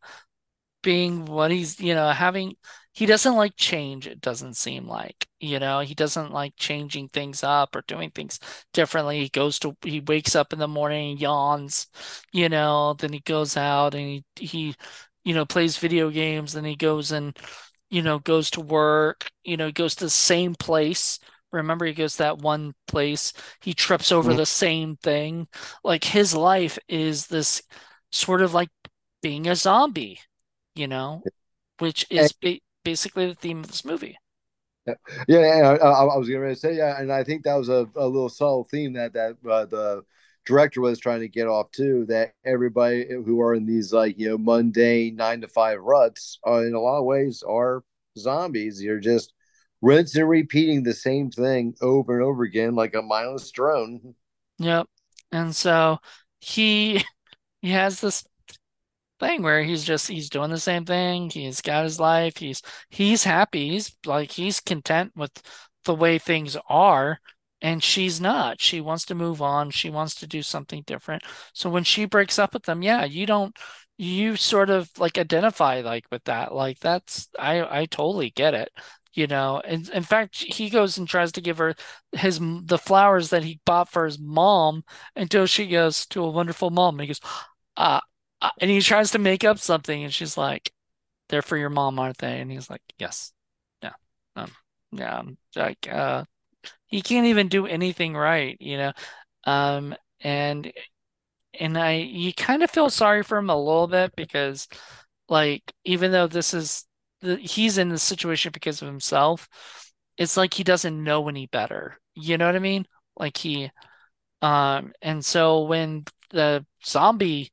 [0.88, 2.54] being what he's, you know, having,
[2.94, 7.44] he doesn't like change, it doesn't seem like, you know, he doesn't like changing things
[7.44, 8.40] up or doing things
[8.72, 9.20] differently.
[9.20, 11.88] He goes to, he wakes up in the morning yawns,
[12.32, 14.74] you know, then he goes out and he, he,
[15.24, 17.36] you know, plays video games, then he goes and,
[17.90, 21.18] you know, goes to work, you know, goes to the same place.
[21.52, 24.38] Remember, he goes to that one place, he trips over mm-hmm.
[24.38, 25.48] the same thing.
[25.84, 27.62] Like his life is this
[28.10, 28.70] sort of like
[29.20, 30.20] being a zombie
[30.78, 31.22] you know,
[31.78, 34.16] which is ba basically the theme of this movie.
[34.86, 34.94] yeah,
[35.28, 38.06] yeah, I, I was going to say, yeah, and I think that was a, a
[38.06, 40.02] little subtle theme that that uh, the
[40.46, 42.06] director was trying to get off too.
[42.08, 46.64] That everybody who are in these like you know mundane nine to five ruts, are,
[46.64, 47.82] in a lot of ways, are
[48.16, 48.80] zombies.
[48.80, 49.32] You're just
[49.82, 54.14] rinsing and repeating the same thing over and over again, like a mindless drone.
[54.58, 54.86] Yep.
[55.32, 55.98] And so
[56.40, 57.04] he
[57.60, 58.24] he has this
[59.18, 61.30] thing where he's just he's doing the same thing.
[61.30, 62.36] He's got his life.
[62.38, 63.70] He's he's happy.
[63.70, 65.32] He's like he's content with
[65.84, 67.18] the way things are.
[67.60, 68.60] And she's not.
[68.60, 69.70] She wants to move on.
[69.70, 71.24] She wants to do something different.
[71.54, 73.56] So when she breaks up with them, yeah, you don't
[73.96, 76.54] you sort of like identify like with that.
[76.54, 78.70] Like that's I I totally get it.
[79.14, 81.74] You know, and in fact, he goes and tries to give her
[82.12, 84.84] his the flowers that he bought for his mom
[85.16, 86.94] until she goes to a wonderful mom.
[86.96, 87.20] And he goes,
[87.76, 88.00] uh,
[88.60, 90.72] and he tries to make up something, and she's like,
[91.28, 93.32] "They're for your mom, aren't they?" And he's like, "Yes,
[93.82, 93.94] yeah,
[94.36, 94.52] um,
[94.92, 95.22] yeah."
[95.56, 96.24] Like, uh,
[96.86, 98.92] he can't even do anything right, you know.
[99.44, 100.72] Um, and
[101.58, 104.68] and I, you kind of feel sorry for him a little bit because,
[105.28, 106.86] like, even though this is
[107.20, 109.48] the he's in this situation because of himself,
[110.18, 111.98] it's like he doesn't know any better.
[112.14, 112.86] You know what I mean?
[113.16, 113.70] Like he,
[114.42, 117.52] um, and so when the zombie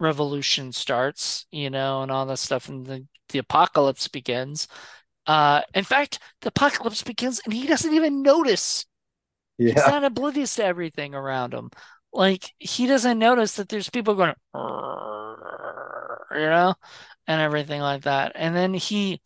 [0.00, 4.68] revolution starts, you know, and all that stuff, and the, the apocalypse begins.
[5.26, 8.86] Uh, in fact, the apocalypse begins and he doesn't even notice.
[9.66, 11.70] He's not oblivious to everything around him.
[12.12, 14.34] like he doesn't notice that there's people going,
[16.32, 16.74] you know,
[17.26, 18.32] and everything like that.
[18.34, 19.20] And then he,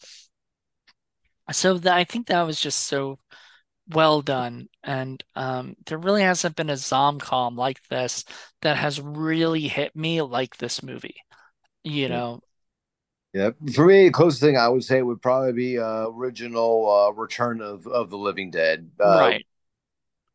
[1.52, 3.18] so that I think that was just so
[3.88, 4.68] well done.
[4.83, 8.25] And um, there really hasn't been a zom-com like this
[8.62, 11.16] that has really hit me like this movie.
[11.83, 12.40] You know,
[13.35, 17.11] Yeah, for me, the closest thing I would say would probably be uh, original uh,
[17.12, 18.90] Return of of the Living Dead.
[18.99, 19.47] Uh, right.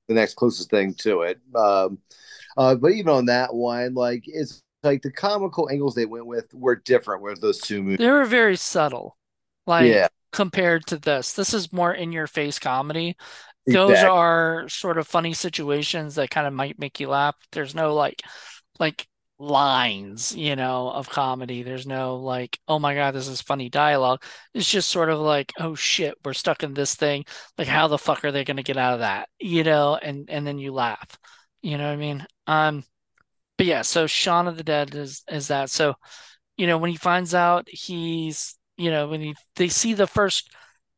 [0.08, 1.40] the next closest thing to it.
[1.56, 2.00] Um,
[2.58, 6.54] uh, but even on that one, like it's like the comical angles they went with
[6.54, 8.00] were different with those two movies.
[8.00, 9.18] They were very subtle,
[9.66, 11.34] like Yeah, compared to this.
[11.34, 13.16] This is more in your face comedy.
[13.68, 17.36] Those are sort of funny situations that kind of might make you laugh.
[17.52, 18.22] There's no like
[18.80, 21.64] like lines, you know, of comedy.
[21.64, 24.24] There's no like, oh my God, this is funny dialogue.
[24.54, 27.26] It's just sort of like, oh shit, we're stuck in this thing.
[27.58, 29.30] Like how the fuck are they gonna get out of that?
[29.40, 31.18] You know, and and then you laugh.
[31.62, 32.26] You know what I mean?
[32.48, 32.84] Um,
[33.58, 35.70] but yeah, so Shaun of the Dead is is that.
[35.70, 35.96] So
[36.58, 40.52] you know, when he finds out he's, you know, when he they see the first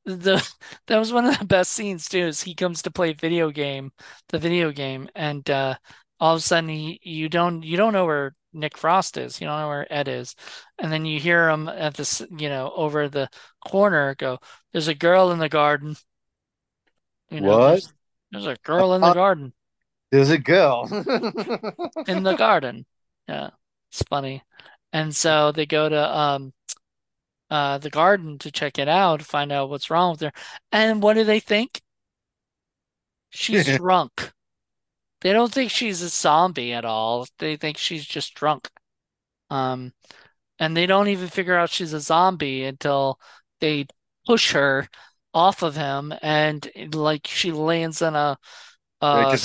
[0.06, 0.48] the
[0.88, 3.92] that was one of the best scenes too, is he comes to play video game,
[4.30, 5.76] the video game, and uh
[6.20, 9.48] all of a sudden he you don't you don't know where Nick Frost is, you
[9.48, 10.36] don't know where Ed is.
[10.80, 13.30] And then you hear him at this, you know, over the
[13.68, 14.40] corner go,
[14.74, 15.96] There's a girl in the garden,
[17.30, 17.64] you know, What?
[17.64, 17.94] there's
[18.32, 19.54] there's a girl in the Uh, garden.
[20.12, 20.88] there's a girl
[22.08, 22.86] In the garden.
[23.28, 23.52] Yeah.
[23.92, 24.44] It's funny.
[24.94, 26.54] And so they go to um
[27.52, 30.32] uh, the garden to check it out, find out what's wrong with her.
[30.72, 31.82] And what do they think?
[33.30, 34.32] She's drunk.
[35.22, 37.28] They don't think she's a zombie at all.
[37.38, 38.70] They think she's just drunk.
[39.50, 39.94] Um,
[40.60, 43.20] and they don't even figure out she's a zombie until
[43.60, 43.88] they
[44.26, 44.88] push her
[45.34, 48.38] off of him and like she lands in a
[49.02, 49.38] uh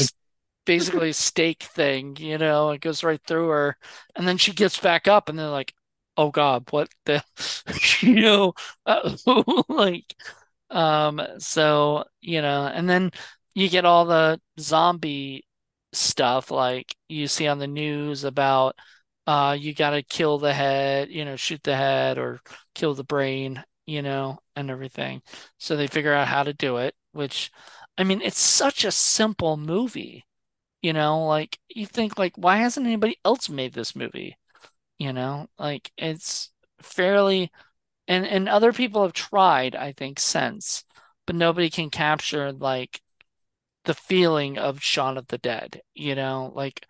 [0.66, 3.76] basically stake thing, you know, it goes right through her.
[4.16, 5.74] And then she gets back up and they're like,
[6.16, 7.22] oh God, what the,
[8.00, 8.54] you know,
[8.86, 9.16] uh,
[9.68, 10.14] like,
[10.70, 13.10] um, so, you know, and then
[13.54, 15.44] you get all the zombie
[15.92, 18.76] stuff like you see on the news about,
[19.26, 22.40] uh, you gotta kill the head, you know, shoot the head or
[22.74, 25.22] kill the brain, you know, and everything.
[25.58, 27.50] So they figure out how to do it, which,
[27.98, 30.24] I mean, it's such a simple movie
[30.82, 34.36] you know, like you think like why hasn't anybody else made this movie?
[34.98, 36.50] You know, like it's
[36.82, 37.50] fairly
[38.08, 40.84] and and other people have tried, I think, since,
[41.26, 43.02] but nobody can capture like
[43.84, 46.86] the feeling of Shaun of the Dead, you know, like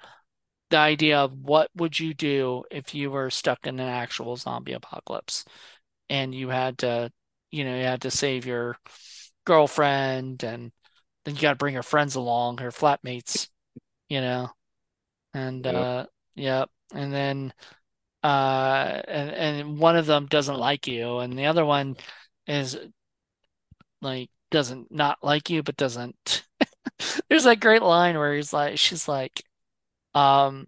[0.71, 4.73] the idea of what would you do if you were stuck in an actual zombie
[4.75, 5.45] apocalypse
[6.11, 7.13] and you had to,
[7.53, 8.79] you know, you had to save your
[9.47, 10.73] girlfriend and
[11.25, 13.49] then you got to bring her friends along, her flatmates,
[14.09, 14.51] you know.
[15.35, 16.65] And yeah, uh yeah,
[16.95, 17.53] and then
[18.27, 21.97] uh and and one of them doesn't like you and the other one
[22.47, 22.77] is
[24.03, 26.45] like doesn't not like you but doesn't
[27.29, 29.43] There's that great line where he's like she's like
[30.15, 30.67] um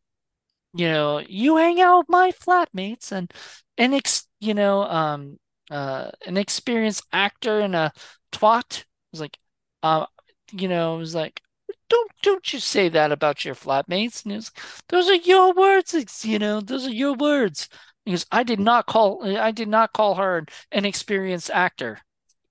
[0.75, 3.33] you know, you hang out with my flatmates and
[3.79, 5.39] an ex you know, um
[5.71, 7.93] uh an experienced actor and a
[8.33, 8.81] twat.
[8.83, 9.39] I was like,
[9.83, 10.07] uh,
[10.53, 11.43] you know, it was like,
[11.89, 14.25] don't don't you say that about your flatmates.
[14.25, 14.53] And he was,
[14.89, 17.69] those are your words, it's, you know, those are your words.
[18.05, 22.01] He goes, I did not call I did not call her an experienced actor,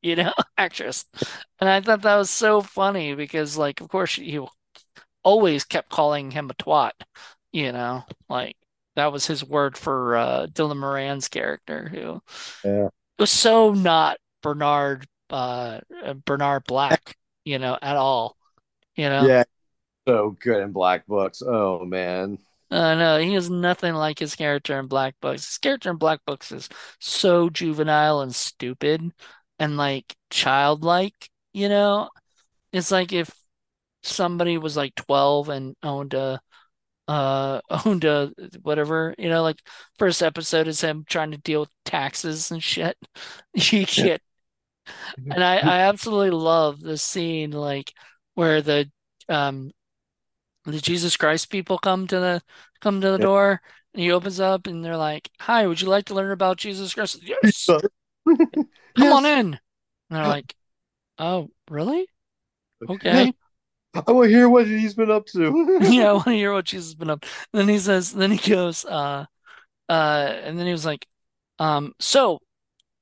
[0.02, 1.06] you know, actress.
[1.60, 4.40] And I thought that was so funny because like of course he
[5.24, 6.92] always kept calling him a twat,
[7.52, 8.56] you know, like
[8.96, 12.22] that was his word for uh, Dylan Moran's character, who
[12.64, 15.82] yeah, was so not Bernard uh,
[16.26, 18.37] Bernard Black, you know, at all,
[18.98, 19.26] you know.
[19.26, 19.44] yeah.
[20.08, 21.42] So good in Black Books.
[21.42, 22.40] Oh man.
[22.70, 25.46] Uh, no, he is nothing like his character in Black Books.
[25.46, 26.68] His character in Black Books is
[27.00, 29.12] so juvenile and stupid
[29.60, 32.10] and like childlike, you know.
[32.74, 33.32] It's like if
[34.04, 36.42] somebody was like 12 and owned a
[37.08, 38.32] uh owned a
[38.62, 39.60] whatever you know like
[39.98, 42.98] first episode is him trying to deal with taxes and shit
[43.54, 44.22] you get
[45.30, 47.94] and I I absolutely love the scene like
[48.38, 48.88] where the
[49.30, 49.72] um
[50.66, 52.42] the Jesus Christ people come to the
[52.82, 53.60] come to the door
[53.94, 56.94] and he opens up and they're like hi would you like to learn about Jesus
[56.94, 57.20] Christ?
[57.24, 57.66] Yes.
[58.28, 59.40] Come on in.
[59.40, 59.60] And
[60.12, 60.56] they're like
[61.18, 62.08] oh really?
[62.88, 63.34] Okay.
[63.96, 65.80] I want to hear what he's been up to.
[65.90, 68.30] yeah I want to hear what Jesus has been up and then he says then
[68.32, 69.26] he goes uh
[69.90, 71.08] uh and then he was like
[71.58, 72.38] um so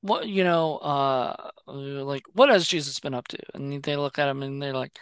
[0.00, 3.38] what you know uh like what has Jesus been up to?
[3.54, 4.98] And they look at him and they're like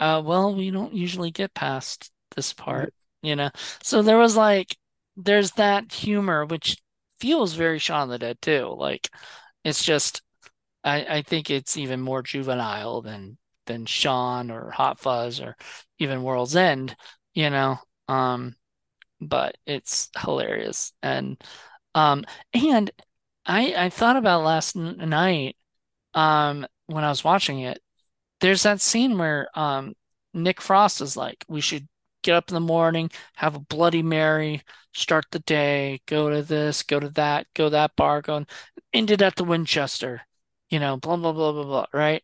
[0.00, 3.50] uh well we don't usually get past this part you know.
[3.82, 4.76] So there was like
[5.16, 6.78] there's that humor which
[7.20, 8.74] feels very Shaun the Dead too.
[8.78, 9.10] Like
[9.64, 10.22] it's just
[10.84, 15.56] I I think it's even more juvenile than than Shaun or Hot Fuzz or
[15.98, 16.96] even World's End,
[17.34, 17.78] you know.
[18.08, 18.56] Um,
[19.20, 21.42] but it's hilarious and
[21.94, 22.24] um
[22.54, 22.90] and
[23.46, 25.56] I I thought about last n- night
[26.14, 27.80] um when I was watching it.
[28.40, 29.94] There's that scene where um
[30.34, 31.88] Nick Frost is like, we should
[32.22, 34.62] get up in the morning, have a Bloody Mary,
[34.94, 38.50] start the day, go to this, go to that, go to that bar, go and
[38.92, 40.22] ended at the Winchester,
[40.70, 42.22] you know, blah blah blah blah blah, right?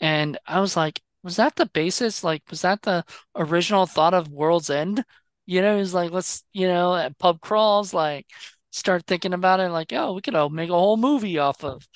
[0.00, 2.22] And I was like, was that the basis?
[2.24, 3.04] Like, was that the
[3.36, 5.04] original thought of World's End?
[5.46, 8.26] You know, it's like, let's, you know, at pub crawls, like,
[8.72, 11.88] start thinking about it, like, oh, we could all make a whole movie off of,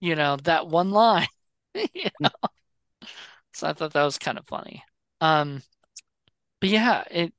[0.00, 1.28] you know, that one line.
[1.94, 2.10] Yeah.
[3.58, 4.84] So I thought that was kind of funny.
[5.20, 5.62] Um,
[6.60, 7.32] but yeah, it,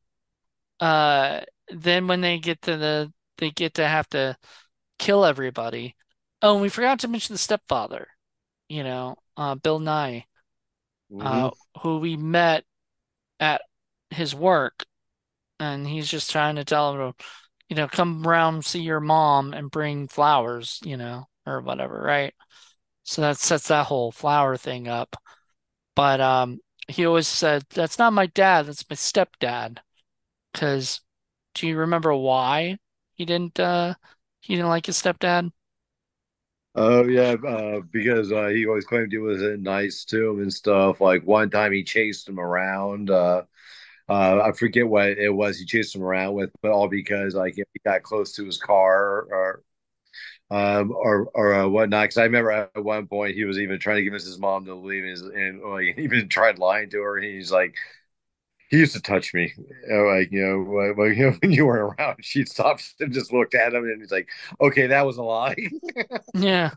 [0.79, 4.37] uh, then when they get to the, they get to have to
[4.99, 5.95] kill everybody.
[6.41, 8.07] Oh, and we forgot to mention the stepfather,
[8.69, 10.25] you know, uh, Bill Nighy,
[11.19, 12.63] uh, hmm who we met
[13.39, 13.61] at
[14.11, 14.85] his work
[15.59, 17.25] and he's just trying to tell him to,
[17.69, 22.33] you know, come around see your mom and bring flowers, you know, or whatever, right?
[23.03, 25.15] So that sets that whole flower thing up.
[25.95, 28.65] But um, he always said, "That's not my dad.
[28.67, 29.79] That's my stepdad."
[30.53, 31.01] Because
[31.55, 32.79] do you remember why
[33.15, 33.95] he didn't uh
[34.41, 35.51] he didn't like his stepdad?
[36.75, 40.53] Oh yeah, uh, because uh, he always claimed he was uh, nice to him and
[40.53, 41.01] stuff.
[41.01, 43.09] Like one time he chased him around.
[43.09, 43.43] Uh,
[44.09, 47.55] uh, I forget what it was he chased him around with, but all because like
[47.55, 49.63] he got close to his car or
[50.51, 52.05] um or or uh, whatnot.
[52.05, 54.75] Because I remember at one point he was even trying to convince his mom to
[54.75, 57.17] leave, his, and like, even tried lying to her.
[57.17, 57.75] And he's like,
[58.69, 59.53] he used to touch me,
[59.89, 62.17] like you know, when, when, you know, when you weren't around.
[62.23, 64.29] She'd stop and just looked at him, and he's like,
[64.61, 65.55] okay, that was a lie.
[66.33, 66.71] Yeah,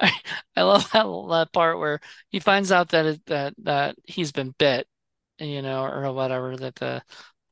[0.00, 0.12] I
[0.56, 4.54] I love that that part where he finds out that it, that that he's been
[4.58, 4.86] bit,
[5.38, 7.02] you know, or whatever that the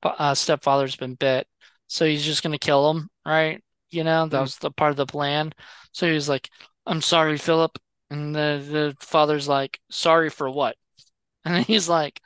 [0.02, 1.48] uh, stepfather's been bit,
[1.88, 3.62] so he's just gonna kill him, right?
[3.94, 5.52] You know, that was the part of the plan.
[5.92, 6.50] So he was like,
[6.86, 7.78] "I'm sorry, Philip,"
[8.10, 8.64] and the
[9.00, 10.76] the father's like, "Sorry for what?"
[11.46, 12.20] And then he's like,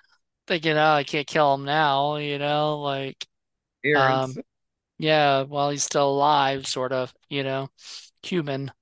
[0.49, 3.27] thinking, "Oh, I can't kill him now," you know, like,
[3.95, 4.39] um,
[4.99, 7.71] yeah, while he's still alive, sort of, you know,
[8.23, 8.73] human,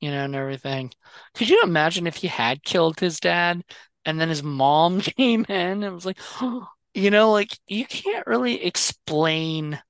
[0.00, 0.92] you know, and everything.
[1.34, 3.64] Could you imagine if he had killed his dad
[4.06, 6.18] and then his mom came in and was like,
[6.94, 9.80] you know, like you can't really explain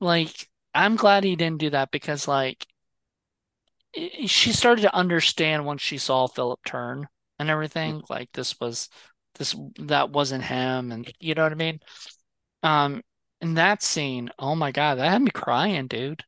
[0.00, 2.66] Like, I'm glad he didn't do that because, like,
[4.26, 7.08] she started to understand once she saw Philip turn
[7.38, 8.02] and everything.
[8.10, 8.88] Like, this was
[9.38, 11.80] this that wasn't him, and you know what I mean.
[12.62, 13.02] Um,
[13.40, 16.22] in that scene, oh my God, that had me crying, dude.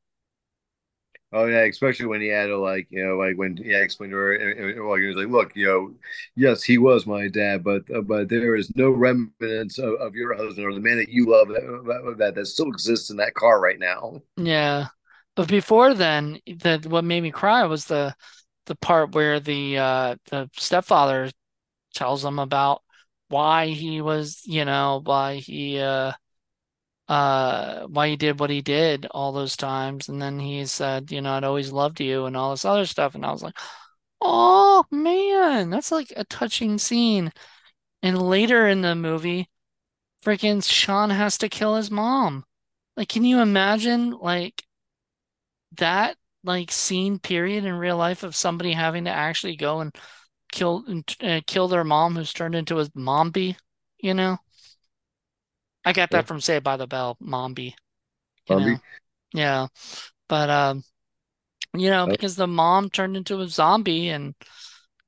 [1.30, 4.16] Oh yeah, especially when he had a like, you know, like when he explained to
[4.16, 5.94] her, and, he was like, "Look, you know,
[6.34, 10.34] yes, he was my dad, but uh, but there is no remnants of, of your
[10.34, 13.60] husband or the man that you love that, that that still exists in that car
[13.60, 14.86] right now." Yeah,
[15.36, 18.14] but before then, that what made me cry was the
[18.64, 21.30] the part where the uh the stepfather
[21.94, 22.82] tells him about
[23.28, 26.12] why he was, you know, why he uh
[27.08, 30.08] uh why he did what he did all those times.
[30.08, 33.14] And then he said you know I'd always loved you and all this other stuff.
[33.14, 33.58] And I was like
[34.20, 37.32] oh man that's like a touching scene.
[38.02, 39.48] And later in the movie
[40.24, 42.44] freaking Shaun has to kill his mom.
[42.96, 44.64] Like can you imagine like
[45.76, 49.94] that like scene period in real life of somebody having to actually go and
[50.52, 50.84] kill
[51.22, 53.56] uh, kill their mom who's turned into a zombie
[53.98, 54.38] you know
[55.88, 57.74] I got Yeah, that from Saved by the Bell Mombi
[58.46, 58.78] you know
[59.34, 59.66] yeah
[60.28, 60.84] but um
[61.74, 64.34] you know, because the mom turned into a zombie and,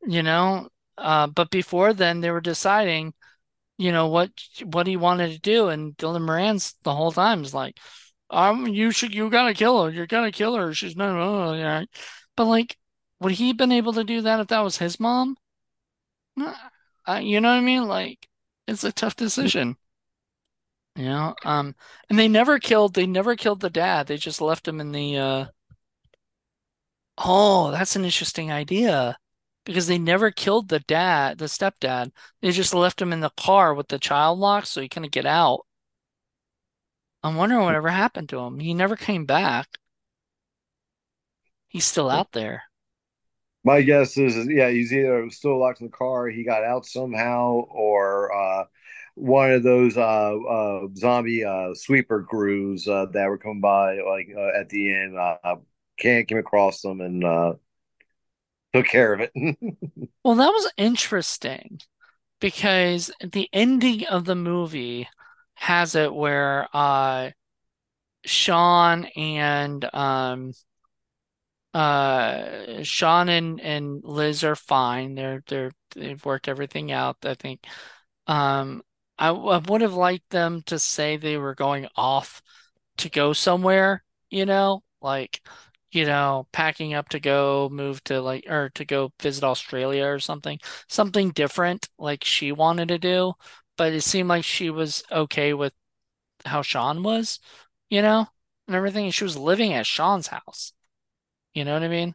[0.07, 0.69] you know,
[0.99, 3.15] uh, but before then they were deciding,
[3.79, 4.31] you know, what
[4.65, 5.69] what he wanted to do.
[5.69, 7.79] And Dylan Moran's the whole time is like,
[8.31, 9.91] um, you should, you gotta kill her.
[9.91, 10.75] You're gonna kill her.
[10.75, 11.85] She's not, oh, yeah.
[12.37, 12.77] But like,
[13.21, 15.37] would he been able to do that if that was his mom?
[17.09, 17.85] Uh, you know what I mean?
[17.87, 18.27] Like,
[18.67, 19.77] it's a tough decision,
[20.97, 21.35] you know?
[21.45, 21.75] Um,
[22.09, 24.07] and they never killed, they never killed the dad.
[24.07, 25.47] They just left him in the, uh,
[27.19, 29.17] Oh, that's an interesting idea.
[29.65, 32.13] Because they never killed the dad, the stepdad.
[32.41, 35.27] They just left him in the car with the child lock so he couldn't get
[35.27, 35.67] out.
[37.23, 38.59] I'm wondering whatever happened to him.
[38.59, 39.69] He never came back.
[41.69, 42.65] He's still out there.
[43.63, 46.87] My guess is, is, yeah, he's either still locked in the car, he got out
[46.87, 48.65] somehow, or uh,
[49.15, 50.01] one of those uh,
[50.37, 55.17] uh, zombie uh, sweeper crews uh, that were coming by like uh, at the end.
[55.19, 55.57] Uh,
[55.99, 57.55] can't came across them and uh,
[58.75, 59.33] took care of it.
[60.25, 61.81] Well, that was interesting
[62.41, 65.09] because the ending of the movie
[65.57, 67.33] has it where uh
[68.27, 70.53] Shaun and um
[71.75, 75.15] uh Shaun and, and Liz are fine.
[75.15, 77.65] They're they're they've worked everything out, I think.
[78.27, 78.83] Um
[79.21, 82.43] I, I would have liked them to say they were going off
[82.99, 85.43] to go somewhere, you know, like
[85.93, 90.21] you know, packing up to go move to like or to go visit Australia or
[90.21, 90.59] something.
[90.89, 93.35] Something different like she wanted to do,
[93.77, 95.73] but it seemed like she was okay with
[96.45, 97.41] how Shaun was,
[97.91, 98.27] you know,
[98.67, 99.11] and everything.
[99.11, 100.73] She was living at Shaun's house.
[101.55, 102.15] You know what I mean?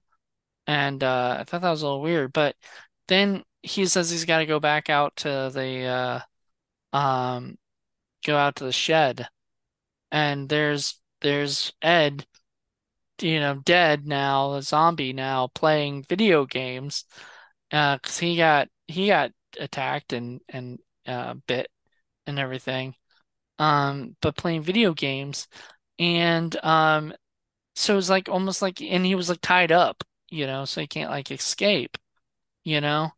[0.67, 2.33] And uh, I thought that was a little weird.
[2.33, 2.55] But
[3.07, 6.19] then he says he's got to go back out to the uh,
[6.95, 7.57] um,
[8.25, 9.27] go out to the shed,
[10.11, 12.27] and there's there's Ed,
[13.21, 17.05] you know, dead now, a zombie now, playing video games.
[17.71, 21.69] Uh, 'cause he got he got attacked and and uh, bit
[22.27, 22.95] and everything.
[23.59, 25.47] Um, but playing video games,
[25.99, 27.13] and um,
[27.75, 30.87] so it's like almost like, and he was like tied up, you know, so he
[30.87, 31.97] can't like escape,
[32.65, 33.11] you know?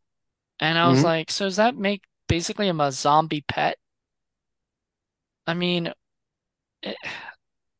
[0.59, 3.77] And I was hmm like, so does that make basically am a zombie pet?
[5.45, 5.93] I mean,
[6.83, 6.93] eh,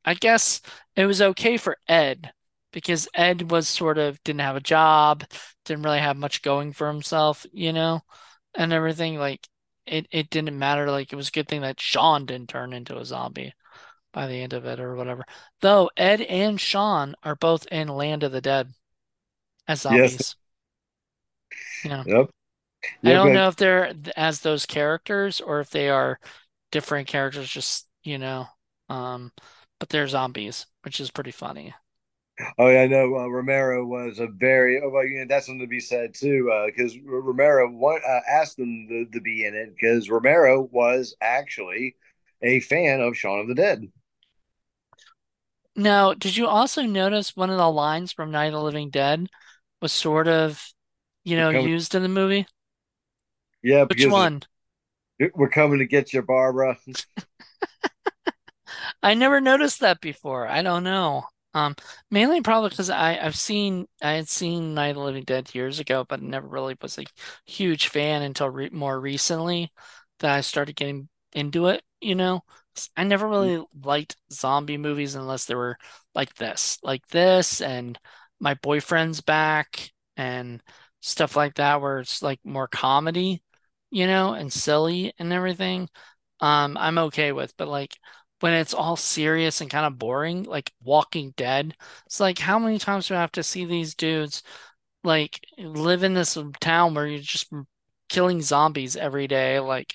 [0.06, 0.62] I guess
[0.95, 2.32] it was okay for Ed
[2.72, 5.26] because Ed was sort of didn't have a job,
[5.66, 8.02] didn't really have much going for himself, you know,
[8.56, 9.18] and everything.
[9.20, 9.48] Like
[9.86, 10.89] it, it didn't matter.
[10.91, 13.54] Like it was a good thing that Shaun didn't turn into a zombie
[14.14, 15.26] by the end of it or whatever.
[15.62, 18.74] Though Ed and Shaun are both in Land of the Dead
[19.68, 19.84] as Yes.
[19.84, 20.36] zombies.
[21.84, 22.30] You know, Yep.
[23.04, 26.20] I don't know if they're as those characters or if they are
[26.72, 28.48] different characters, just, you know,
[28.90, 29.32] um,
[29.80, 31.74] but they're zombies, which is pretty funny.
[32.60, 34.80] oh yeah, I know uh, Romero was a very.
[34.84, 38.58] Oh, well, yeah, that's something to be said too, because uh, Romero want, uh, asked
[38.58, 41.96] them to, to be in it because Romero was actually
[42.42, 43.88] a fan of Shaun of the Dead.
[45.76, 49.28] Now, did you also notice one of the lines from Night of the Living Dead
[49.82, 50.74] was sort of,
[51.24, 52.48] you know, used in the movie?
[53.68, 54.43] Yeah, Which one?
[55.36, 56.78] we're coming to get you, Barbara.
[59.03, 60.47] I never noticed that before.
[60.47, 61.24] I don't know.
[61.53, 61.76] Um,
[62.11, 65.80] mainly probably because I I've seen I had seen Night of the Living Dead years
[65.80, 67.05] ago, but never really was a
[67.45, 69.72] huge fan until re more recently
[70.20, 71.84] that I started getting into it.
[72.01, 72.41] You know,
[72.95, 75.78] I never really liked zombie movies unless they were
[76.13, 77.97] like this, like this, and
[78.39, 80.61] My Boyfriend's Back and
[81.01, 83.41] stuff like that, where it's like more comedy,
[83.90, 85.90] you know, and silly and everything.
[86.40, 87.98] Um, I'm okay with, but like
[88.40, 91.76] when it's all serious and kind of boring, like Walking Dead.
[92.06, 94.44] It's like how many times do I have to see these dudes
[95.04, 97.52] like live in this town where you're just
[98.10, 99.60] killing zombies every day?
[99.60, 99.94] Like,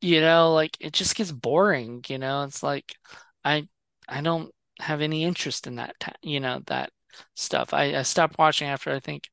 [0.00, 2.44] you know, like it just gets boring, you know?
[2.44, 2.94] It's like
[3.44, 3.68] I
[4.08, 6.90] I don't have any interest in that, you know, that
[7.34, 7.74] stuff.
[7.74, 9.24] I, I stopped watching after I think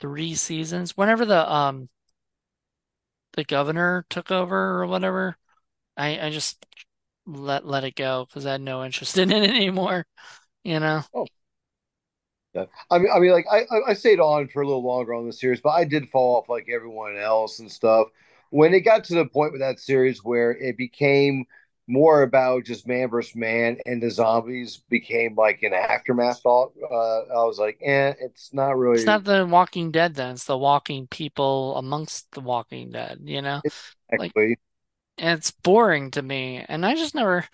[0.00, 0.96] three seasons.
[0.96, 1.88] Whenever the um
[3.38, 5.36] the governor took over or whatever,
[5.96, 6.66] I I just
[7.26, 10.06] let let it go because I had no interest in it anymore,
[10.64, 11.02] you know.
[11.14, 11.26] Oh,
[12.54, 12.64] yeah.
[12.90, 15.26] I mean, I mean, like I, I I stayed on for a little longer on
[15.26, 18.08] the series, but I did fall off like everyone else and stuff.
[18.50, 21.44] When it got to the point with that series where it became
[21.88, 27.20] more about just man versus man, and the zombies became like an aftermath thought, uh,
[27.20, 28.96] I was like, eh, it's not really.
[28.98, 33.42] It's not the Walking Dead then, it's the walking people amongst the Walking Dead, you
[33.42, 33.62] know?
[34.12, 34.58] Like exactly.
[35.16, 36.64] and it's boring to me.
[36.68, 37.44] And I just never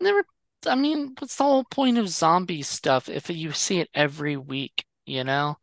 [0.00, 0.24] never
[0.66, 4.84] I mean, what's the whole point of zombie stuff if you see it every week,
[5.06, 5.56] you know?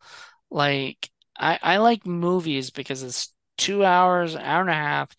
[0.50, 5.16] Like I I like movies because it's two hours, hour and a half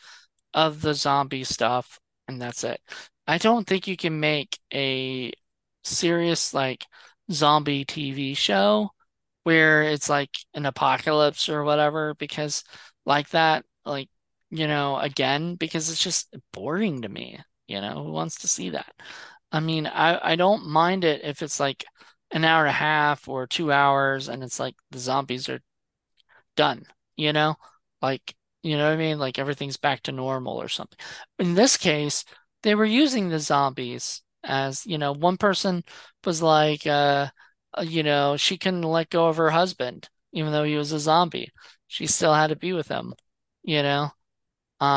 [0.54, 2.80] of the zombie stuff, and that's it.
[3.26, 5.32] I don't think you can make a
[5.84, 6.86] serious like
[7.32, 8.90] zombie TV show
[9.44, 12.64] where it's like an apocalypse or whatever because
[13.06, 14.08] like that, like,
[14.50, 18.70] you know, again, because it's just boring to me, you know, who wants to see
[18.70, 18.92] that?
[19.52, 21.84] I mean, I I don't mind it if it's like
[22.32, 25.60] an hour and a half or two hours and it's like the zombies are
[26.56, 26.84] done,
[27.16, 27.56] you know?
[28.02, 29.18] Like, you know what I mean?
[29.18, 30.98] Like everything's back to normal or something.
[31.38, 32.24] In this case,
[32.62, 35.84] they were using the zombies as, you know, one person
[36.24, 37.28] was like, uh,
[37.76, 40.98] uh, you know, she couldn't let go of her husband, even though he was a
[41.00, 41.50] zombie.
[41.86, 43.14] She still had to be with him,
[43.62, 44.10] you know?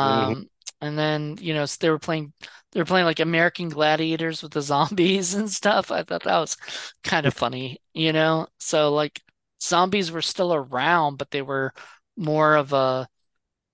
[0.02, 0.32] Mhm.
[0.32, 0.48] Um,
[0.80, 2.32] and then you know they were playing
[2.72, 5.90] they were playing like American Gladiators with the zombies and stuff.
[5.90, 6.56] I thought that was
[7.04, 8.46] kind of funny, you know.
[8.58, 9.20] So like
[9.62, 11.72] zombies were still around, but they were
[12.16, 13.08] more of a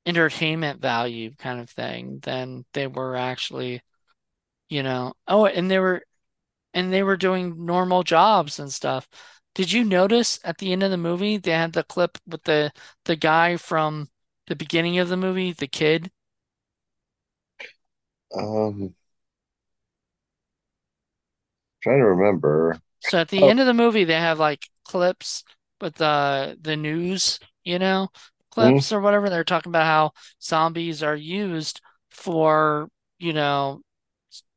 [0.09, 3.83] entertainment value kind of thing than they were actually,
[4.71, 5.15] you know.
[5.29, 6.03] Oh, and they were
[6.75, 9.09] and they were doing normal jobs and stuff.
[9.55, 12.73] Did you notice at the end of the movie they had the clip with the
[13.07, 14.11] the guy from
[14.49, 16.11] the beginning of the movie, the kid?
[18.35, 18.95] Um,
[21.83, 22.81] trying to remember.
[23.01, 25.45] So at the Oh, end of the movie they have like clips
[25.81, 28.09] with the the news, you know,
[28.59, 29.29] mm, clips or whatever.
[29.31, 31.81] They're talking about how zombies are used
[32.11, 32.89] for,
[33.19, 33.83] you know,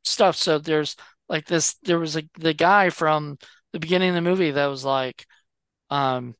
[0.03, 0.35] stuff.
[0.35, 0.95] So there's
[1.29, 3.37] like this there was a the guy from
[3.73, 5.25] the beginning of the movie that was like
[5.89, 6.35] um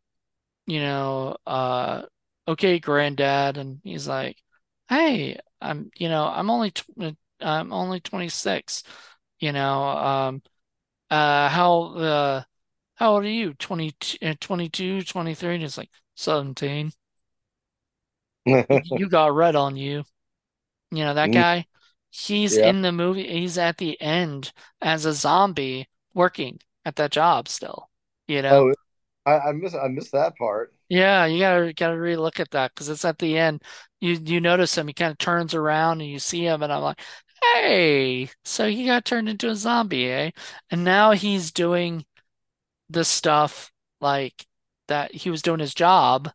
[0.68, 2.03] you know, uh,
[2.47, 3.57] okay, granddad.
[3.57, 4.38] And he's like,
[4.89, 6.86] hey, I'm, you know, I'm only, tw
[7.41, 8.84] I'm only 26,
[9.39, 10.41] you know, um,
[11.09, 12.43] uh, how, uh,
[12.95, 13.53] how old are you?
[13.55, 13.93] 20,
[14.24, 15.55] uh, 22, 23?
[15.55, 16.91] And he's like, 17.
[18.91, 20.03] You got red on you.
[20.91, 21.65] You know, that mm, guy,
[22.09, 22.69] he's yeah.
[22.69, 23.27] in the movie.
[23.27, 27.89] He's at the end as a zombie working at that job still,
[28.27, 28.69] you know?
[28.69, 28.73] Oh,
[29.25, 30.73] I, I miss I missed that part.
[30.89, 33.63] Yeah, you gotta gotta relook at that because it's at the end.
[34.01, 36.81] You you notice him, he kind of turns around and you see him, and I'm
[36.81, 37.01] like,
[37.53, 40.31] hey, so he got turned into a zombie, eh?
[40.69, 42.05] And now he's doing
[42.89, 43.71] the stuff
[44.01, 44.45] like
[44.87, 46.31] that he was doing his job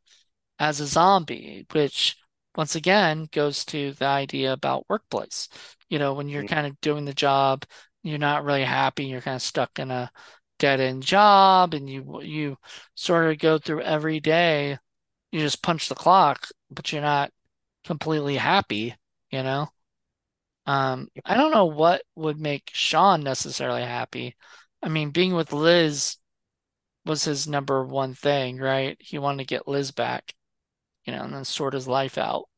[0.58, 2.16] as a zombie, which
[2.56, 5.48] once again goes to the idea about workplace.
[5.88, 7.64] You know, when you're Mm, kind of doing the job,
[8.02, 10.10] you're not really happy, you're kind of stuck in a
[10.58, 12.56] dead end job and you you
[12.94, 14.78] sort of go through every day,
[15.32, 17.32] you just punch the clock, but you're not
[17.84, 18.94] completely happy,
[19.30, 19.68] you know?
[20.66, 24.36] Um, I don't know what would make Shaun necessarily happy.
[24.82, 26.16] I mean, being with Liz
[27.06, 28.96] was his number one thing, right?
[29.00, 30.34] He wanted to get Liz back
[31.06, 32.48] you know, and then sort his life out.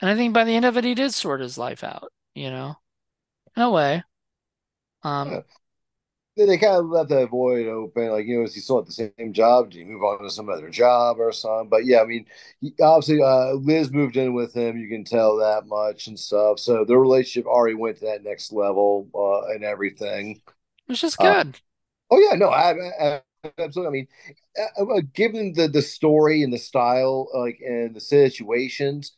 [0.00, 2.50] And I think by the end of it, he did sort his life out, you
[2.50, 2.76] know,
[3.56, 4.02] in a way.
[5.02, 5.42] Um.
[6.36, 8.92] They, kind of left that void open, like you know, is he still at the
[8.92, 9.70] same job?
[9.70, 11.68] Do you move on to some other job or something?
[11.68, 12.24] But yeah, I mean,
[12.60, 14.78] he- obviously, uh, Liz moved in with him.
[14.78, 16.58] You can tell that much and stuff.
[16.58, 20.40] So their relationship already went to that next level uh, and everything.
[20.86, 21.60] which is Uh, good.
[22.10, 23.22] oh yeah, no, I, I,
[23.58, 23.86] absolutely.
[23.86, 24.08] I mean,
[24.78, 29.12] uh, uh, given the the story and the style, like and the situations.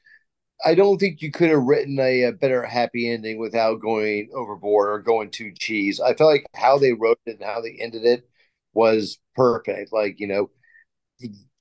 [0.64, 4.89] I don't think you could have written a, a better happy ending without going overboard
[4.91, 6.01] or going too cheese.
[6.01, 8.29] I felt like how they wrote it and how they ended it
[8.75, 9.93] was perfect.
[9.93, 10.51] Like, you know,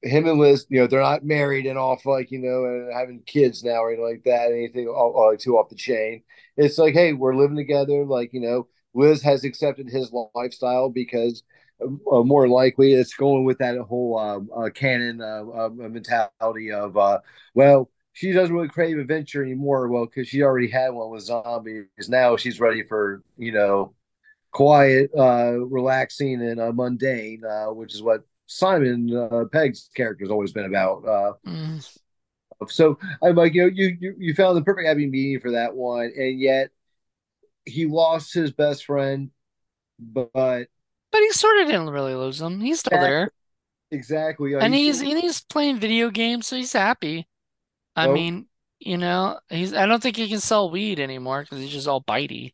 [0.01, 3.21] him and Liz, you know, they're not married and off like, you know, and having
[3.25, 6.23] kids now or anything like that, anything all, all, too off the chain.
[6.57, 8.05] It's like, hey, we're living together.
[8.05, 11.43] Like, you know, Liz has accepted his lifestyle because
[12.11, 16.97] uh, more likely it's going with that whole uh, uh, canon uh, uh, mentality of,
[16.97, 17.19] uh,
[17.53, 19.87] well, she doesn't really crave adventure anymore.
[19.87, 21.85] Well, because she already had one with zombies.
[22.07, 23.93] Now she's ready for, you know,
[24.51, 30.31] quiet, uh, relaxing, and uh, mundane, uh, which is what Simon uh, Pegg's character has
[30.31, 31.05] always been about.
[31.05, 31.79] Uh, Mm.
[32.67, 35.75] so I'm like, you know, you, you you found the perfect happy medium for that
[35.75, 36.69] one, and yet
[37.65, 39.31] he lost his best friend,
[39.99, 40.67] but
[41.11, 42.59] But he sort of didn't really lose him.
[42.61, 43.31] He's still there.
[43.91, 47.27] exactly, uh, And he he's and he's playing video games, so he's happy.
[47.95, 48.47] I oh, mean,
[48.79, 52.01] you know, he's I don't think he can sell weed anymore because he's just all
[52.03, 52.53] bitey,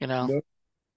[0.00, 0.26] you know.
[0.26, 0.40] no.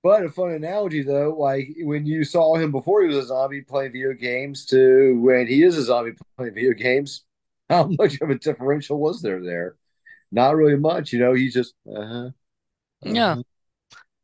[0.03, 3.61] But a fun analogy though, like when you saw him before he was a zombie
[3.61, 7.25] playing video games to when he is a zombie playing video games,
[7.69, 9.75] how much of a differential was there there?
[10.31, 11.33] Not really much, you know.
[11.33, 12.31] He's just uh-huh,
[13.03, 13.31] Yeah.
[13.33, 13.43] uh-huh.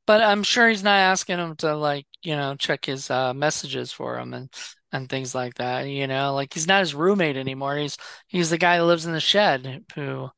[0.07, 3.91] But I'm sure he's not asking him to like, you know, check his uh, messages
[3.91, 4.53] for him and
[4.91, 5.83] and things like that.
[5.83, 7.77] You know, like he's not his roommate anymore.
[7.77, 7.97] He's
[8.27, 10.29] he's the guy that lives in the shed who,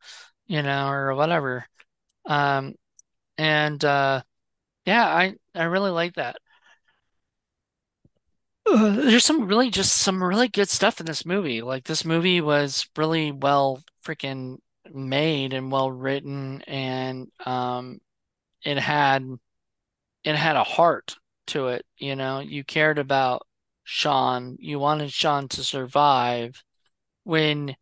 [0.47, 1.65] you know, or whatever.
[2.25, 2.75] Um,
[3.37, 4.23] and uh,
[4.85, 6.37] yeah, I I really like that.
[8.65, 11.61] There's some really just some really good stuff in this movie.
[11.61, 14.57] Like this movie was really well freaking
[14.93, 17.99] made and well written, and um,
[18.63, 19.23] it had
[20.27, 21.17] it had a heart
[21.47, 22.39] to it, you know.
[22.39, 23.47] You cared about
[23.85, 24.57] Shaun.
[24.59, 26.63] You wanted Shaun to survive
[27.23, 27.75] when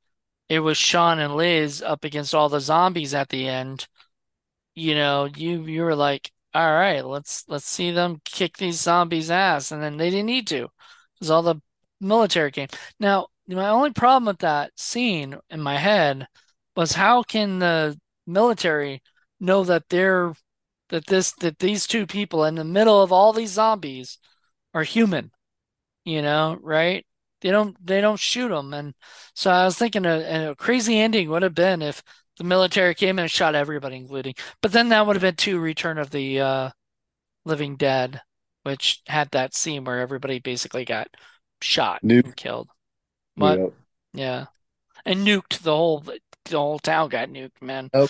[0.50, 3.88] it was Shaun and Liz up against all the zombies at the end.
[4.76, 9.32] You know, you you were like, all right, let's let's see them kick these zombies'
[9.32, 10.70] ass, and then they didn't need to
[11.16, 11.62] because all the
[12.00, 12.68] military came.
[13.00, 16.28] Now, my only problem with that scene in my head
[16.76, 19.02] was how can the military
[19.40, 20.34] know that they're
[20.90, 24.18] that this that these two people in the middle of all these zombies
[24.74, 25.32] are human,
[26.04, 27.06] you know, right?
[27.42, 28.94] They don't they don't shoot them, and
[29.34, 32.02] so I was thinking a, a crazy ending would have been if
[32.38, 34.36] the military came in and shot everybody, including.
[34.62, 36.70] But then that would have been two Return of the uh,
[37.46, 38.22] Living Dead,
[38.64, 41.08] which had that scene where everybody basically got
[41.62, 42.26] shot Nuke.
[42.26, 42.70] and killed.
[43.36, 43.60] What?
[43.60, 43.74] Yep.
[44.14, 44.46] Yeah,
[45.06, 47.90] and nuked the whole the whole town got nuked, man.
[47.94, 48.10] Yep.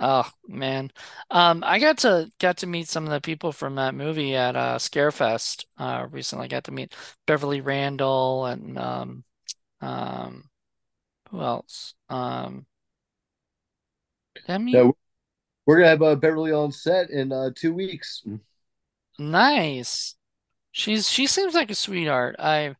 [0.00, 0.90] Oh man,
[1.30, 4.56] um, I got to got to meet some of the people from that movie at
[4.56, 5.64] uh, Scarefest.
[5.78, 6.94] Uh, recently, got to meet
[7.26, 9.24] Beverly Randall and um,
[9.80, 10.50] um,
[11.30, 11.94] who else?
[12.08, 12.66] Um,
[14.48, 14.92] I
[15.66, 18.22] we're gonna have uh, Beverly on set in uh, two weeks.
[19.18, 20.16] nice.
[20.72, 22.36] She's she seems like a sweetheart.
[22.38, 22.70] I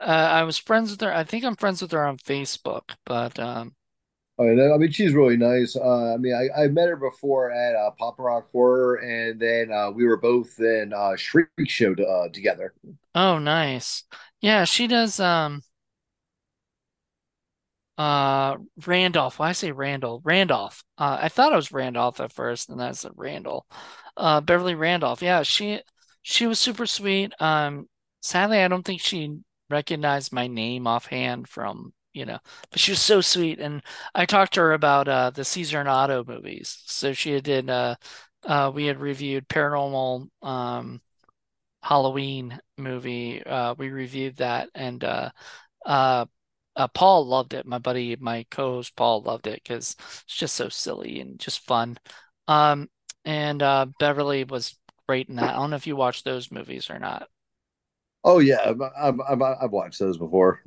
[0.00, 1.14] uh, I was friends with her.
[1.14, 3.74] I think I'm friends with her on Facebook, but um,
[4.40, 5.76] I mean, I mean, she's really nice.
[5.76, 9.70] Uh, I mean, I, I met her before at uh, Pop Rock Horror, and then
[9.70, 12.74] uh, we were both in uh, Shriek Show uh, together.
[13.14, 14.04] oh, nice.
[14.40, 15.20] Yeah, she does.
[15.20, 15.62] Um,
[17.98, 19.38] Uh, Randolph.
[19.38, 20.20] Why I say Randall?
[20.24, 20.82] Randolph.
[20.96, 23.66] Uh, I thought it was Randolph at first, and that's Randall.
[24.16, 25.22] Uh, Beverly Randolph.
[25.22, 25.82] Yeah, she
[26.22, 27.32] she was super sweet.
[27.40, 27.88] Um,
[28.22, 32.38] sadly, I don't think she recognized my name offhand from, you know,
[32.70, 33.60] but she was so sweet.
[33.60, 33.82] And
[34.14, 36.82] I talked to her about uh the Caesar and Otto movies.
[36.86, 37.96] So she did uh
[38.44, 41.00] uh we had reviewed Paranormal um
[41.82, 43.42] Halloween movie.
[43.44, 45.30] Uh, we reviewed that, and uh.
[45.86, 46.26] Uh,
[46.76, 47.66] uh, Paul loved it.
[47.66, 51.98] My buddy, my co-host Paul loved it because it's just so silly and just fun.
[52.48, 52.88] Um,
[53.26, 55.54] and uh, Beverly was great in that.
[55.54, 57.28] I don't know if you watched those movies or not.
[58.22, 58.60] Oh yeah,
[58.98, 60.62] I've, I've, I've, watched those before.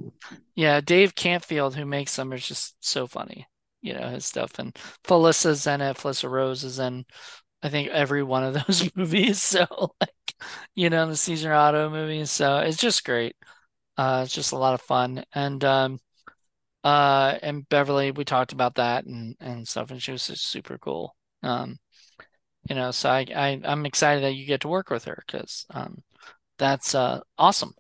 [0.55, 3.47] Yeah, Dave Campfield, who makes them, is just so funny.
[3.81, 4.57] You know, his stuff.
[4.59, 4.73] And
[5.03, 5.97] Felissa's in it.
[5.97, 7.05] Felissa Rose is in,
[7.61, 9.41] I think, every one of those movies.
[9.41, 9.65] So,
[10.01, 10.09] like,
[10.75, 12.31] you know, the Caesar Otto movies.
[12.31, 13.35] So it's just great.
[13.97, 15.23] Uh, it's just a lot of fun.
[15.33, 15.99] And um,
[16.83, 20.77] Uh, and Beverly, we talked about that and and stuff, and she was just super
[20.77, 21.15] cool.
[21.41, 21.77] Um,
[22.69, 25.65] you know, so I, I I'm excited that you get to work with her because
[25.71, 26.03] um,
[26.57, 27.75] that's uh awesome.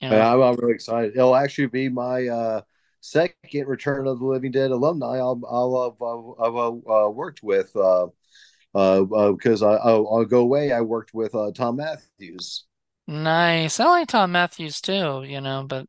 [0.00, 1.12] You know, Yeah, I'm, I'm really excited.
[1.16, 2.62] It'll actually be my uh,
[3.00, 5.76] second Return of the Living Dead alumni I'll, I'll
[6.40, 8.06] uh, I've uh, uh, worked with uh,
[8.74, 10.72] uh, uh, because I, I'll, I'll go away.
[10.72, 12.66] I worked with uh, Thom Mathews.
[13.06, 13.80] nice.
[13.80, 15.24] I like Thom Mathews too.
[15.24, 15.86] You know, but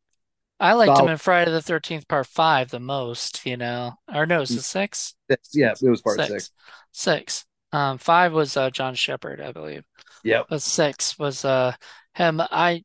[0.59, 3.45] I liked him in Friday the 13th Part Five the most.
[3.45, 5.15] You know, or no, is it six?
[5.53, 6.49] yeah, it was part six.
[6.49, 6.51] Six,
[6.91, 7.45] six.
[7.71, 9.83] Um, five was uh, John Shepherd, I believe,
[10.23, 10.49] Yep.
[10.49, 11.73] but six was uh
[12.15, 12.41] him.
[12.41, 12.83] I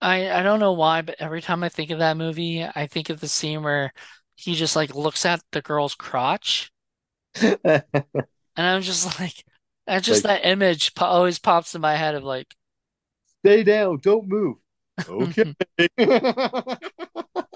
[0.00, 3.10] I I don't know why, but every time I think of that movie, I think
[3.10, 3.92] of the scene where
[4.36, 6.72] he just like looks at the girl's crotch,
[8.56, 9.44] and I'm just like,
[9.86, 12.54] that's just like that image po always pops in my head of like,
[13.40, 14.56] stay down, don't move.
[15.08, 15.44] Okay.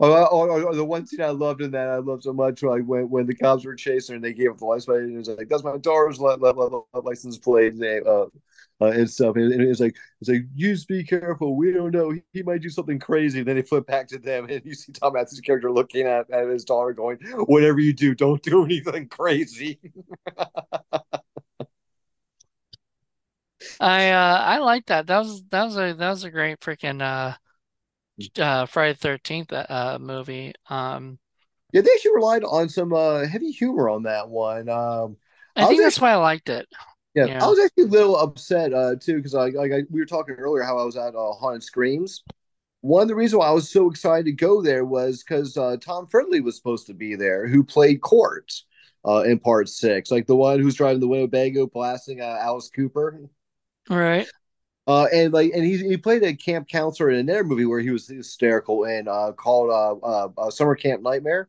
[0.00, 2.84] Or, or, or the one scene I loved in that I loved so much, like
[2.84, 5.18] when, when the cops were chasing and they gave up the license plate, and it
[5.18, 8.26] was like, "That's my daughter's li- li- li- license plate," name, uh,
[8.80, 9.36] uh, and stuff.
[9.36, 11.56] And, and it's like, it's like, you just be careful.
[11.56, 12.10] We don't know.
[12.10, 13.42] He, he might do something crazy.
[13.42, 16.48] then they flip back to them, and you see Tom Hanks's character looking at, at
[16.48, 19.78] his daughter, going, "Whatever you do, don't do anything crazy."
[23.80, 25.06] I uh I like that.
[25.06, 27.36] That was that was a that was a great freaking uh
[28.38, 30.52] uh Friday the 13th uh movie.
[30.68, 31.18] Um,
[31.72, 34.68] Yeah, they actually relied on some uh, heavy humor on that one.
[34.68, 35.16] Um,
[35.56, 36.68] I I think that's actually why I liked it.
[37.14, 40.00] Yeah, You I was actually a little upset uh, too because I, like I, we
[40.00, 42.22] were talking earlier how I was at uh, Haunted Screams.
[42.80, 45.76] One of the reasons why I was so excited to go there was because uh,
[45.80, 48.52] Tom Fridley was supposed to be there, who played Cort
[49.06, 53.20] uh, in Part Six, like the one who's driving the Winnebago blasting uh, Alice Cooper.
[53.88, 54.28] right?
[54.86, 57.90] Uh, and like, and he he played a camp counselor in another movie where he
[57.90, 61.48] was hysterical and uh, called uh, uh, uh, Summer Camp Nightmare.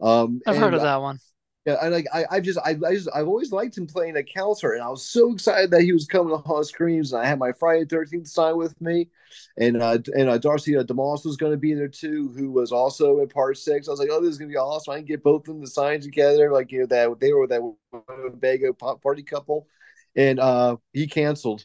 [0.00, 1.20] Um, I've heard of that one.
[1.64, 4.22] yeah, I like I, I just I, I just I've always liked him playing a
[4.24, 7.26] counselor, and I was so excited that he was coming to Haunt Screams, and I
[7.26, 9.10] had my Friday Thirteenth sign with me,
[9.56, 12.72] and uh and uh, Darcy uh, DeMoss was going to be there too, who was
[12.72, 13.86] also in Part Six.
[13.86, 14.94] I was like, oh, this is gonna be awesome!
[14.94, 17.46] I can get both of them to sign together, like you know that they were
[17.46, 17.62] that
[18.08, 19.68] Winnebago party couple,
[20.16, 21.64] and uh he canceled.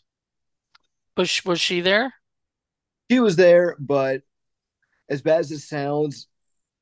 [1.17, 2.13] Was sh- was she there?
[3.09, 4.23] He was there, but
[5.09, 6.27] as bad as it sounds,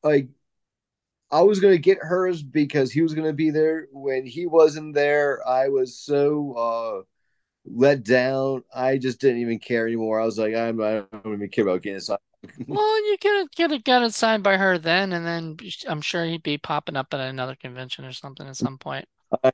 [0.03, 0.29] like
[1.31, 3.87] I was gonna get hers because he was gonna be there.
[3.91, 7.03] When he wasn't there, I was so uh
[7.65, 8.63] let down.
[8.75, 10.21] I just didn't even care anymore.
[10.21, 12.09] I was like, I'm I don't even care about getting this.
[12.67, 15.57] Well, you could get it got it signed by her then, and then
[15.87, 19.07] I'm sure he'd be popping up at another convention or something at some point.
[19.43, 19.51] I,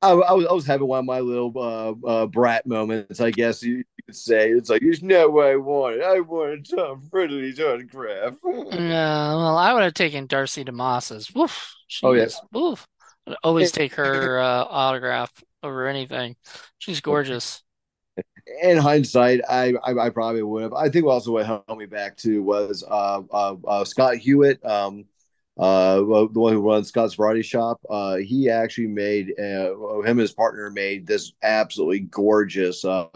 [0.00, 3.62] I, was, I was having one of my little uh, uh, brat moments, I guess
[3.62, 4.50] you, could say.
[4.50, 6.02] It's like, there's no way I want it.
[6.02, 8.36] I wanted Tom Fridley's autograph.
[8.44, 11.34] Yeah, well, I would have taken Darcy DeMoss's.
[11.34, 11.74] Woof.
[11.88, 12.24] She oh, yeah.
[12.24, 12.86] is, woof.
[13.26, 15.32] I'd always take her uh, autograph
[15.62, 16.36] over anything.
[16.78, 17.62] She's gorgeous.
[18.62, 20.72] In hindsight, I, I, I probably would have.
[20.72, 24.64] I think also what held me back too was uh, uh, uh Scott Hewitt.
[24.64, 25.04] Um,
[25.58, 30.20] uh, the one who runs Scott's Variety Shop, uh, he actually made uh, him and
[30.20, 33.06] his partner made this absolutely gorgeous uh,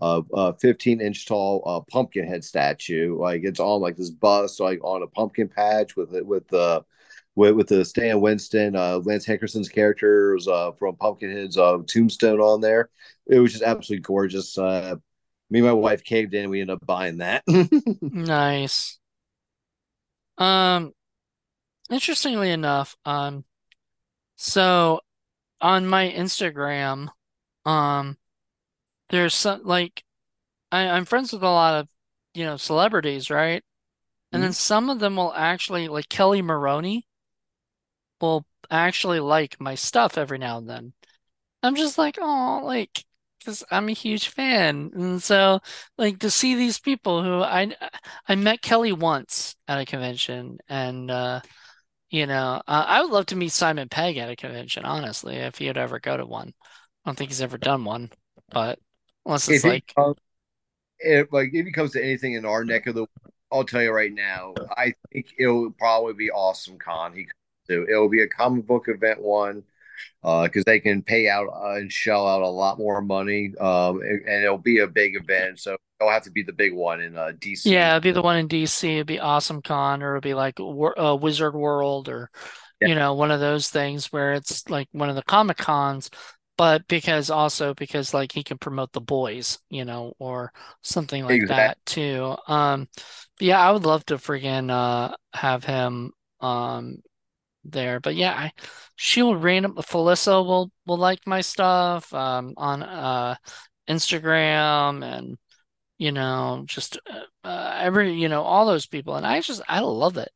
[0.00, 3.16] uh, uh 15 inch tall uh, pumpkin head statue.
[3.18, 6.58] Like it's on like this bust, like on a pumpkin patch with it with the
[6.58, 6.80] uh,
[7.38, 12.60] with, with the Stan Winston, uh, Lance Henriksen's characters uh, from Pumpkinhead's uh, tombstone on
[12.60, 12.90] there.
[13.28, 14.58] It was just absolutely gorgeous.
[14.58, 14.96] Uh,
[15.48, 16.42] me and my wife caved in.
[16.42, 17.44] And we ended up buying that.
[18.02, 18.98] nice.
[20.36, 20.92] Um,
[21.90, 23.44] Interestingly enough, um,
[24.36, 25.00] so
[25.60, 27.08] on my Instagram,
[27.66, 28.18] um,
[29.10, 30.04] there's some like
[30.72, 31.88] I, I'm friends with a lot of,
[32.34, 33.64] you know, celebrities, right?
[34.32, 34.54] And then Mhm.
[34.54, 37.06] some of them will actually like Kelli Maroney
[38.20, 40.92] will actually like my stuff every now and then.
[41.62, 43.04] I'm just like, oh, like,
[43.40, 45.60] because I'm a huge fan, and so
[45.98, 47.74] like to see these people who I
[48.28, 51.40] I met Kelly once at a convention, and uh,
[52.10, 55.58] you know, uh, I would love to meet Simon Pegg at a convention, honestly, if
[55.58, 56.54] he'd ever go to one.
[57.04, 58.10] I don't think he's ever done one,
[58.50, 58.78] but
[59.26, 60.16] unless it's If like, comes,
[61.00, 63.06] if like if he comes to anything in our neck of the,
[63.52, 67.14] I'll tell you right now, I think it'll probably be Awesome Con.
[67.14, 67.34] He comes
[67.68, 69.64] to it'll be a comic book event one
[70.22, 74.00] because uh, they can pay out uh, and shell out a lot more money, um,
[74.00, 75.58] and, and, it'll be a big event.
[75.58, 77.66] So it'll have to be the big one in uh, DC.
[77.66, 78.84] yeah, it'd be the one in DC.
[78.84, 82.30] It'd be Awesome Con, or it'd be like uh, Wizard World, or
[82.80, 82.88] yeah.
[82.88, 86.10] you know, one of those things where it's like one of the Comic Cons,
[86.56, 91.42] but because also because like he can promote the boys, you know, or something like
[91.42, 91.56] exactly.
[91.56, 92.36] that too.
[92.52, 92.88] Um,
[93.40, 96.98] yeah, I would love to freaking uh have him um
[97.72, 98.00] there.
[98.00, 98.52] But yeah, I,
[98.96, 103.36] she will random Felissa will will like my stuff um, on uh,
[103.88, 105.38] Instagram and
[105.98, 109.80] you know just uh, uh, every you know all those people, and I just I
[109.80, 110.30] love it,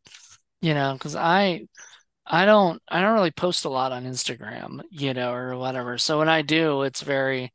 [0.62, 1.66] you know, because I
[2.26, 5.98] I don't I don't really post a lot on Instagram, you know, or whatever.
[5.98, 7.52] So when I do, it's very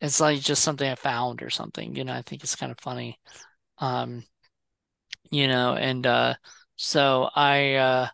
[0.00, 2.14] it's like just something I found or something, you know.
[2.14, 3.18] I think it's kind of funny,
[3.78, 4.24] um,
[5.30, 6.34] you know, and uh,
[6.76, 8.08] so I uh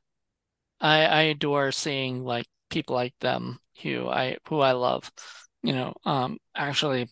[0.80, 5.10] I I adore seeing like people like them who I who I love,
[5.62, 7.08] you know, um actually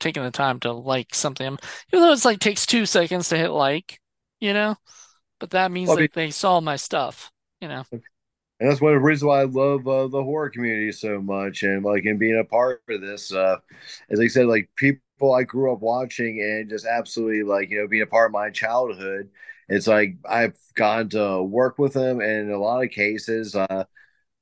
[0.00, 1.60] taking the time to like something, even
[1.92, 4.00] though it's like takes two seconds to hit like,
[4.40, 4.76] you know,
[5.40, 7.84] but that means well, that they saw my stuff, you know.
[8.58, 11.62] And that's one of the reasons why I love uh, the horror community so much,
[11.62, 13.30] and like in being a part of this.
[13.32, 13.56] Uh,
[14.08, 17.86] as I said, like people I grew up watching, and just absolutely like you know
[17.88, 19.28] being a part of my childhood
[19.68, 23.84] it's like I've gone to work with them, and in a lot of cases, uh,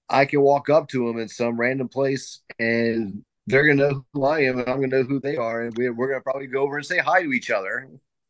[0.08, 4.24] I can walk up to them in some random place, and they're gonna know who
[4.24, 6.62] I am, and I'm gonna know who they are, and we, we're gonna probably go
[6.62, 7.88] over and say hi to each other.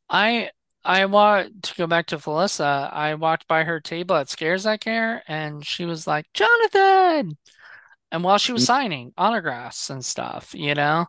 [0.08, 0.50] I
[0.84, 2.92] I want to go back to Felissa.
[2.92, 7.38] I walked by her table at Scares That Care, and she was like, Jonathan.
[8.12, 8.66] And while she was mm.
[8.66, 11.06] signing autographs and stuff, you know,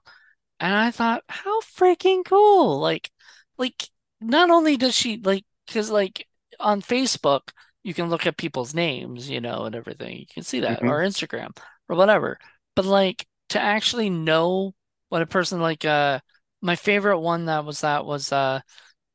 [0.59, 2.79] and I thought, how freaking cool!
[2.79, 3.11] Like,
[3.57, 3.89] like
[4.21, 6.27] not only does she like because like
[6.59, 7.49] on Facebook,
[7.83, 10.17] you can look at people's names, you know, and everything.
[10.19, 10.89] You can see that, mm-hmm.
[10.89, 11.55] or Instagram,
[11.89, 12.39] or whatever.
[12.75, 14.73] But like to actually know
[15.09, 16.19] what a person like uh
[16.61, 18.59] my favorite one that was that was uh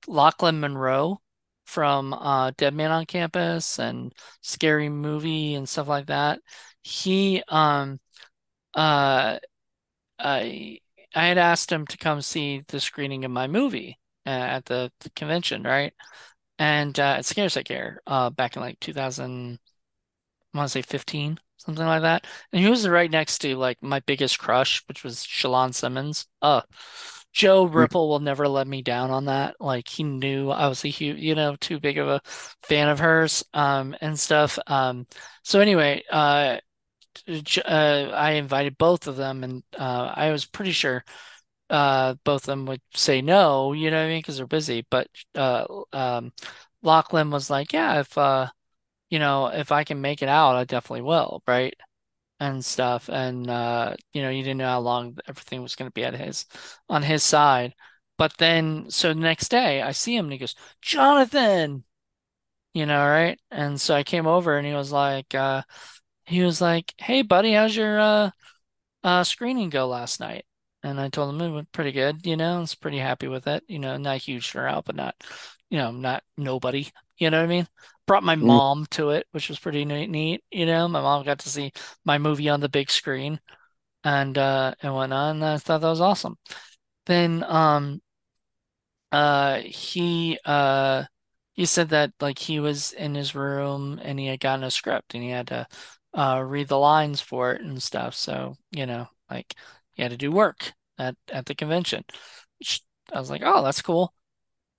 [0.09, 1.21] Lochlyn Munro
[1.67, 6.41] from uh Dead Man on Campus and Scary Movie and stuff like that.
[6.83, 8.01] He um
[8.75, 9.39] uh
[10.19, 10.79] I
[11.15, 14.93] I had asked him to come see the screening of my movie uh, at the,
[15.01, 15.93] the convention, right?
[16.61, 19.59] And uh, it scares that care uh, back in like 2000,
[20.53, 22.27] I want to say 15, something like that.
[22.53, 26.27] And he was right next to like my biggest crush, which was Shalon Simmons.
[26.43, 26.61] Uh,
[27.33, 27.75] Joe hmm.
[27.75, 29.57] Ripple will never let me down on that.
[29.59, 32.21] Like he knew I was a huge, you know, too big of a
[32.63, 34.59] fan of hers um, and stuff.
[34.67, 35.07] Um,
[35.43, 36.59] so anyway, uh,
[37.65, 41.05] uh, I invited both of them, and uh, I was pretty sure
[41.71, 44.87] uh, both of them would say no, you know what I mean, because they're busy.
[44.91, 46.33] But uh, um,
[46.85, 48.49] Lochlyn was like, yeah, if uh,
[49.11, 51.75] you know, if I can make it out, I definitely will, right?
[52.41, 53.09] And stuff.
[53.11, 56.15] And uh, you know, you didn't know how long everything was going to be at
[56.17, 56.47] his
[56.89, 57.75] on his side.
[58.19, 61.85] But then, so the next day I see him and he goes, Jonathan,
[62.75, 63.39] you know, right?
[63.51, 65.63] And so I came over and he was like, uh,
[66.27, 68.31] he was like, Hey buddy, how's your uh
[69.05, 70.45] uh screening go last night?
[70.83, 73.47] And I told him it went pretty good, you know, I was pretty happy with
[73.47, 75.15] it, you know, not huge turnout, but not,
[75.69, 77.69] you know, not nobody, you know what I mean?
[78.07, 78.61] Brought my Mm.
[78.61, 80.89] mom to it, which was pretty neat, neat, you know.
[80.89, 81.73] My mom got to see
[82.05, 83.41] my movie on the big screen
[84.05, 86.39] and uh and whatnot, and I thought that was awesome.
[87.07, 88.03] Then um
[89.13, 91.05] uh he uh
[91.55, 95.15] he said that like he was in his room and he had gotten a script
[95.15, 95.67] and he had to
[96.15, 98.15] uh read the lines for it and stuff.
[98.15, 99.55] So, you know, like
[100.01, 102.05] he had to do work at at the convention.
[103.13, 104.15] I was like, "Oh, that's cool."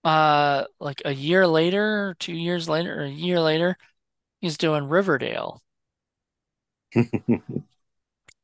[0.03, 3.77] Uh like a year later, two years later, or a year later,
[4.41, 5.61] he's doing Riverdale.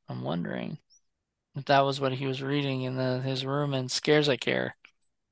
[0.09, 0.77] I'm wondering
[1.55, 4.75] if that was what he was reading in the his room in Scares I Care.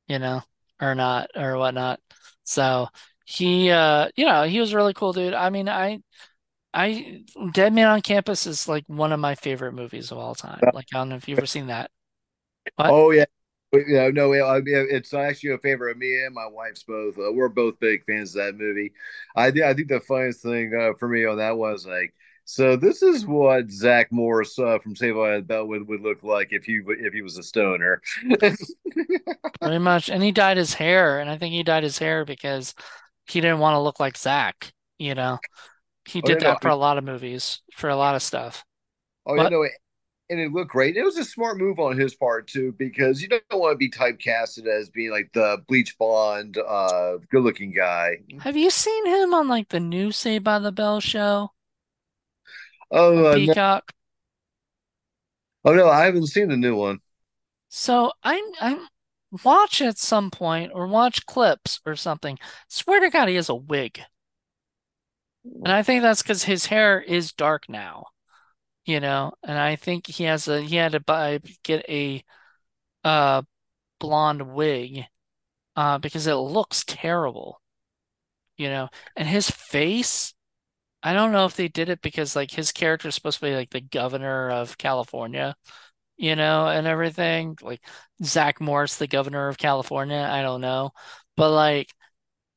[0.07, 0.43] you know,
[0.81, 2.01] or not, or whatnot.
[2.45, 2.89] So
[3.25, 5.33] he, uh, you know, he was a really cool dude.
[5.35, 6.01] I mean, I,
[6.75, 7.23] I,
[7.53, 10.67] Dead Man on Campus is like one of my favorite movies of all time.
[10.73, 11.89] Like, I don't know if you've ever seen that.
[12.75, 12.87] What?
[12.89, 13.25] Oh yeah,
[13.87, 14.09] yeah.
[14.09, 17.17] No, it- it's actually a favorite of me and my wife's both.
[17.17, 18.93] Uh, we're both big fans of that movie.
[19.35, 22.13] I I think the funniest thing uh, for me on that was like,
[22.45, 26.23] so this is what Zach Morris uh, from Saved by the Bell would, would look
[26.23, 28.01] like if he if he was a stoner.
[29.61, 30.09] Pretty much.
[30.09, 32.73] And he dyed his hair, and I think he dyed his hair because
[33.27, 35.39] he didn't want to look like Zach, you know.
[36.05, 38.21] He Oh did no, that I for a lot of movies, for a lot of
[38.23, 38.65] stuff.
[39.25, 39.63] oh yeah, But no,
[40.29, 40.97] and it looked great.
[40.97, 43.91] It was a smart move on his part too, because you don't want to be
[43.91, 48.17] typecasted as being like the bleach blonde, uh, good-looking guy.
[48.39, 51.51] have you seen him on like the new Saved by the Bell show
[52.91, 53.93] Oh uh, no, Peacock?
[55.65, 56.99] oh no, I haven't seen the new one.
[57.69, 58.87] So I'm I'm
[59.43, 62.39] watch at some point or watch clips or something.
[62.67, 64.01] Swear to God, he has a wig.
[65.63, 68.07] And I think that's because his hair is dark now,
[68.85, 72.23] you know, and I think he has a he had to buy get a
[73.05, 73.43] uh
[73.99, 75.05] blonde wig
[75.77, 77.61] uh because it looks terrible,
[78.57, 78.89] you know.
[79.15, 80.33] And his face,
[81.03, 83.55] I don't know if they did it because like his character is supposed to be
[83.55, 85.55] like the governor of California,
[86.17, 87.57] you know, and everything.
[87.61, 87.81] Like
[88.23, 90.91] Zach Morris, the governor of California, I don't know.
[91.37, 91.89] But like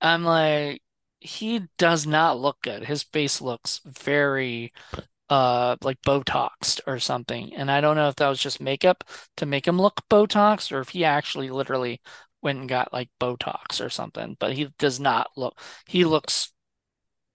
[0.00, 0.82] I'm like,
[1.20, 2.84] he does not look good.
[2.84, 4.72] His face looks very
[5.30, 7.54] uh like Botoxed or something.
[7.56, 9.04] And I don't know if that was just makeup
[9.38, 12.00] to make him look Botoxed or if he actually literally
[12.42, 14.36] went and got like Botox or something.
[14.40, 16.52] But he does not look, he looks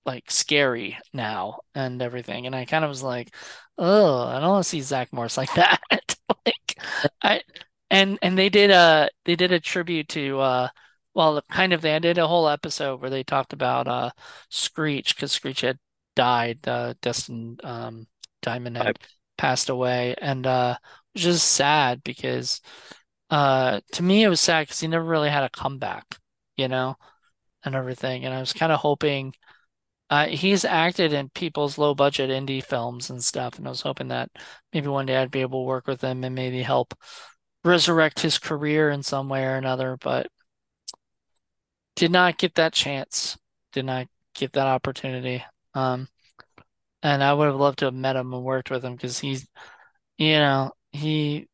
[0.06, 2.46] like scary now and everything.
[2.46, 3.34] And I kind of was like,
[3.78, 5.82] oh, I don't want to see Zach Morris like that.
[6.46, 6.78] Like
[7.22, 7.42] I
[7.90, 10.68] and and they did a they did a tribute to uh
[11.14, 14.10] well kind of they did a whole episode where they talked about uh
[14.50, 15.80] Screech because Screech had
[16.16, 18.08] died, uh Dustin um
[18.42, 19.00] Diamond I, had
[19.38, 20.78] passed away and uh
[21.14, 22.62] which is sad because
[23.30, 26.18] uh to me it was sad because he never really had a comeback,
[26.58, 26.96] you know,
[27.64, 28.26] and everything.
[28.26, 29.34] And I was kind of hoping
[30.10, 34.10] uh, he's acted in people's low budget indie films and stuff, and I was hoping
[34.10, 34.30] that
[34.72, 36.94] maybe one day I'd be able to work with him and maybe help
[37.64, 40.28] resurrect his career in some way or another, but
[41.96, 43.38] did not get that chance.
[43.72, 45.44] Did not get that opportunity.
[45.74, 46.08] Um,
[47.02, 49.48] and I would have loved to have met him and worked with him because he's,
[50.18, 51.48] you know, he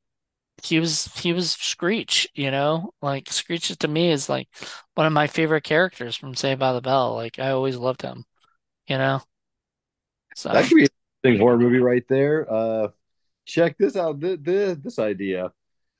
[0.64, 2.92] he was he was Screech, you know?
[3.02, 4.48] Like Screech to me is like
[4.96, 7.16] one of my favorite characters from Saved by the Bell.
[7.16, 8.26] Like I always loved him,
[8.88, 9.22] you know?
[10.44, 10.88] that could be a
[11.24, 12.52] interesting horror movie right there.
[12.52, 12.90] Uh,
[13.46, 14.20] check this out.
[14.20, 15.52] This, this, this idea.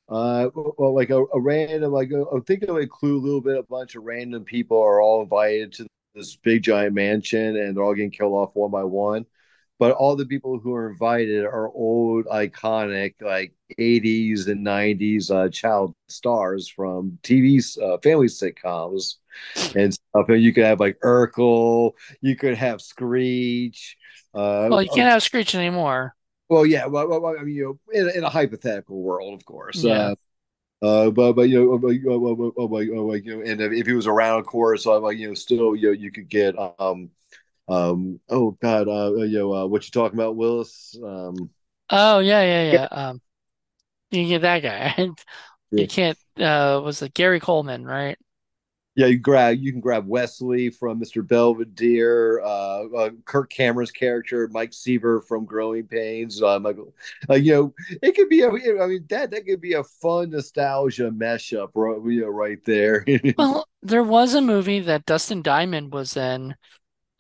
[0.10, 3.58] Uh, well, like a, a random, like a, think of a clue, a little bit.
[3.58, 7.84] A bunch of random people are all invited to this big giant mansion, and they're
[7.84, 9.26] all getting killed off one by one.
[9.78, 15.50] But all the people who are invited are old, iconic, like '80s and '90s uh,
[15.50, 19.16] child stars from TV uh, family sitcoms
[19.76, 20.28] and stuff.
[20.28, 23.96] And you could have like Urkel, you could have Screech.
[24.34, 26.16] Uh, Well, you can't have Screech anymore.
[26.50, 29.84] Well, yeah, well, well, I mean, you know, in, in a hypothetical world, of course.
[29.84, 30.14] Yeah.
[30.82, 33.44] Uh, uh, but but you know, like, oh, oh, oh, like, oh, like, you know,
[33.52, 36.12] and if, he was around, of course, uh, like you know, still, you know, you
[36.12, 37.10] could get um
[37.68, 40.98] um oh God, uh, you know, uh, what you talking about, Willis?
[41.04, 41.50] Um,
[41.90, 42.84] Oh, yeah, yeah, yeah, yeah.
[42.86, 43.22] Um,
[44.12, 44.94] you can get that guy.
[45.72, 48.18] yeah, You can't, uh, was it Gary Coleman, right?
[49.00, 51.26] Yeah, you grab you can grab Wesley from Mr.
[51.26, 56.44] Belvedere, uh, uh, Kirk Cameron's character, Mike Seaver from Growing Pains.
[56.44, 56.94] Uh, Michael,
[57.30, 58.42] uh, you know, it could be.
[58.42, 62.60] A, I mean, that that could be a fun nostalgia mashup, right, you know, right
[62.66, 63.06] there.
[63.38, 66.56] Well, there was a movie that Dustin Diamond was in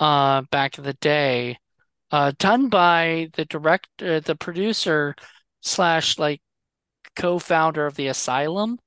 [0.02, 1.60] uh back in the day,
[2.12, 5.16] uh done by the director, the producer
[5.62, 6.42] slash like
[7.16, 8.80] co-founder of the Asylum.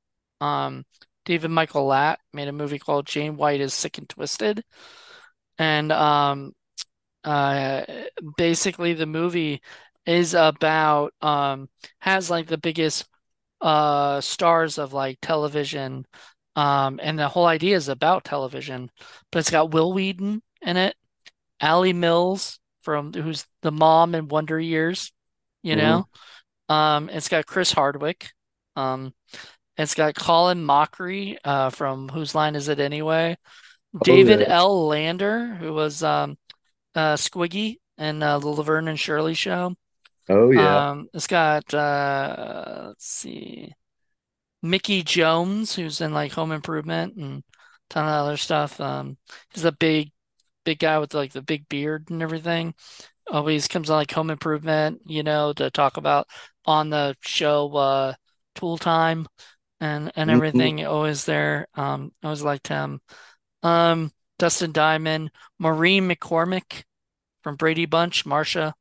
[0.42, 0.84] Um,
[1.24, 4.64] David Michael Latt made a movie called Jane White is Sick and Twisted.
[5.58, 6.52] And um
[7.24, 7.84] uh
[8.36, 9.62] basically the movie
[10.06, 11.68] is about um
[12.00, 13.08] has like the biggest
[13.60, 16.06] uh stars of like television
[16.56, 18.90] um and the whole idea is about television
[19.32, 20.96] but it's got Wil Wheaton in it
[21.60, 25.12] Alley Mills from who's the mom in Wonder Years
[25.62, 25.76] you Mhm.
[25.76, 26.08] know
[26.68, 28.30] um it's got Chris Hardwick
[28.76, 29.14] um
[29.76, 33.36] it's got Colin Mochrie uh from Whose Line Is It Anyway
[33.94, 34.86] Oh David yeah, L.
[34.88, 36.36] Lander who was um
[36.94, 39.74] uh Squiggy in uh, the Laverne and Shirley show
[40.28, 40.90] oh yeah.
[40.90, 43.72] um it's got uh let's see
[44.62, 47.42] Mickey Jones, who's in like Home Improvement and a
[47.90, 48.80] ton of other stuff.
[48.80, 49.18] Um,
[49.52, 50.12] he's a big,
[50.64, 52.74] big guy with like the big beard and everything.
[53.30, 56.28] Always comes on like Home Improvement, you know, to talk about
[56.64, 58.14] on the show uh
[58.54, 59.26] Tool Time
[59.82, 60.32] and and Mhm.
[60.32, 60.86] everything.
[60.86, 61.68] Always there.
[61.74, 63.02] Um, I always liked him.
[63.62, 66.84] Um, Dustin Diamond, Maureen McCormick
[67.44, 68.74] from Brady Bunch, Marsha,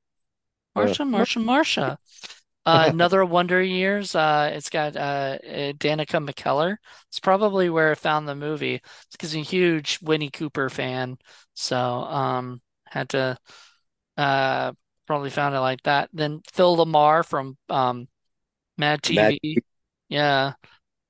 [0.77, 1.97] Marsha, Marsha, Marsha.
[2.65, 4.15] Uh, another Wonder Years.
[4.15, 6.77] Uh, it's got uh, Danica McKellar.
[7.09, 8.75] It's probably where I found the movie.
[8.75, 11.17] It's because I'm a huge Winnie Cooper fan,
[11.55, 13.37] so um, had to
[14.17, 14.73] uh
[15.07, 16.09] probably found it like that.
[16.13, 18.07] Then Phil LaMarr from um
[18.77, 19.01] Mad.
[19.03, 19.57] TV.
[20.09, 20.53] Yeah.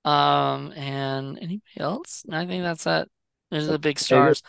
[0.04, 2.24] Um, and anybody else?
[2.32, 3.10] I think that's it.
[3.49, 4.41] There's the big stars.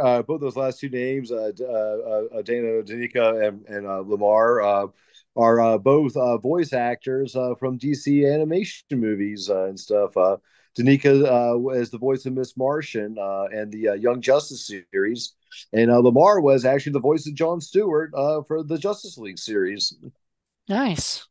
[0.00, 4.86] uh, both those last two names, uh, uh, uh, Dana Danica and, and uh, LaMarr,
[4.86, 4.88] uh,
[5.36, 10.16] are uh, both uh, voice actors uh, from DC animation movies uh, and stuff.
[10.16, 10.36] Uh,
[10.78, 15.34] Danica uh, is the voice of Miss Martian uh, and the uh, Young Justice series,
[15.72, 19.38] and uh, LaMarr was actually the voice of John Stewart uh, for the Justice League
[19.38, 19.94] series.
[20.68, 21.28] Nice.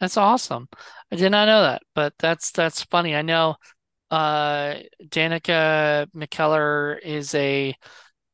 [0.00, 0.68] That's awesome.
[1.10, 3.14] I did not know that, but that's that's funny.
[3.14, 3.56] I know
[4.10, 7.74] uh Danica McKellar is a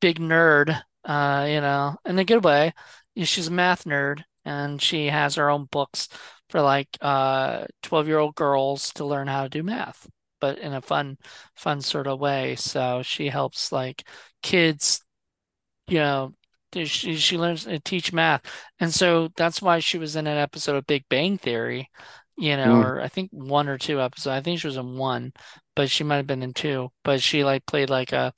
[0.00, 0.70] big nerd,
[1.04, 2.72] uh, you know, in a good way.
[3.16, 6.08] She's a math nerd and she has her own books
[6.50, 10.08] for like uh 12-year-old girls to learn how to do math,
[10.40, 11.18] but in a fun
[11.56, 12.56] fun sort of way.
[12.56, 14.04] So she helps like
[14.42, 15.02] kids
[15.88, 16.34] you know,
[16.84, 18.42] she she learns to teach math,
[18.80, 21.88] and so that's why she was in an episode of Big Bang Theory,
[22.36, 22.80] you know, Mm.
[22.80, 24.28] or I think one or two episodes.
[24.34, 25.32] I think she was in one,
[25.76, 26.90] but she might have been in two.
[27.04, 28.32] But she like played like a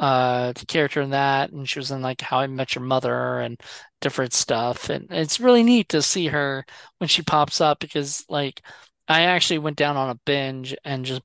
[0.00, 3.60] uh character in that, and she was in like How I Met Your Mother and
[4.00, 6.64] different stuff, and it's really neat to see her
[6.98, 8.62] when she pops up because like
[9.08, 11.22] I actually went down on a binge and just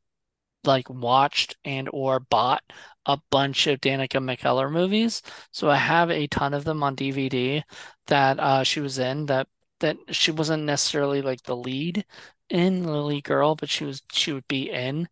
[0.65, 2.63] like watched and or bought
[3.05, 5.21] a bunch of Danica McKellar movies.
[5.51, 7.63] So I have a ton of them on DVD
[8.07, 9.47] that uh, she was in that
[9.79, 12.05] that she wasn't necessarily like the lead
[12.49, 15.07] in Lily girl, but she was she would be in,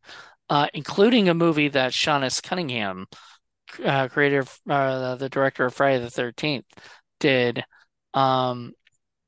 [0.50, 2.42] uh, including a movie that Sean S.
[2.42, 3.08] Cunningham,
[3.84, 6.66] uh, creator, uh, the director of Friday the 13th,
[7.20, 7.64] did,
[8.14, 8.74] um,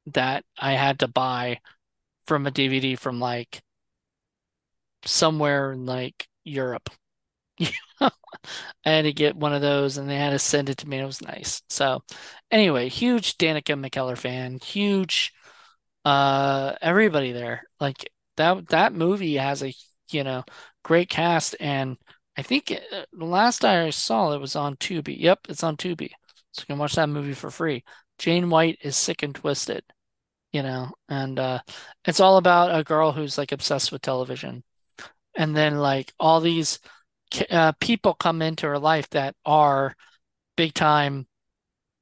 [0.07, 1.59] that I had to buy
[2.27, 3.61] from a DVD from like
[5.05, 6.89] somewhere in like Europe.
[8.01, 8.11] I
[8.85, 10.99] had to get one of those and they had to send it to me.
[10.99, 11.61] It was nice.
[11.69, 12.03] So
[12.51, 15.33] anyway, huge Danica McKellar fan, huge
[16.05, 17.63] uh everybody there.
[17.79, 19.73] Like that that movie has a
[20.11, 20.43] you know
[20.83, 21.97] great cast and
[22.37, 25.19] I think it, uh, the last I saw it was on Tubi.
[25.19, 26.09] Yep, it's on Tubi.
[26.53, 27.83] So you can watch that movie for free.
[28.19, 29.83] Jane White is sick and twisted,
[30.53, 31.59] you know, and uh
[32.05, 34.63] it's all about a girl who's like obsessed with television.
[35.35, 36.79] And then like all these
[37.49, 39.95] uh, people come into her life that are
[40.55, 41.27] big time,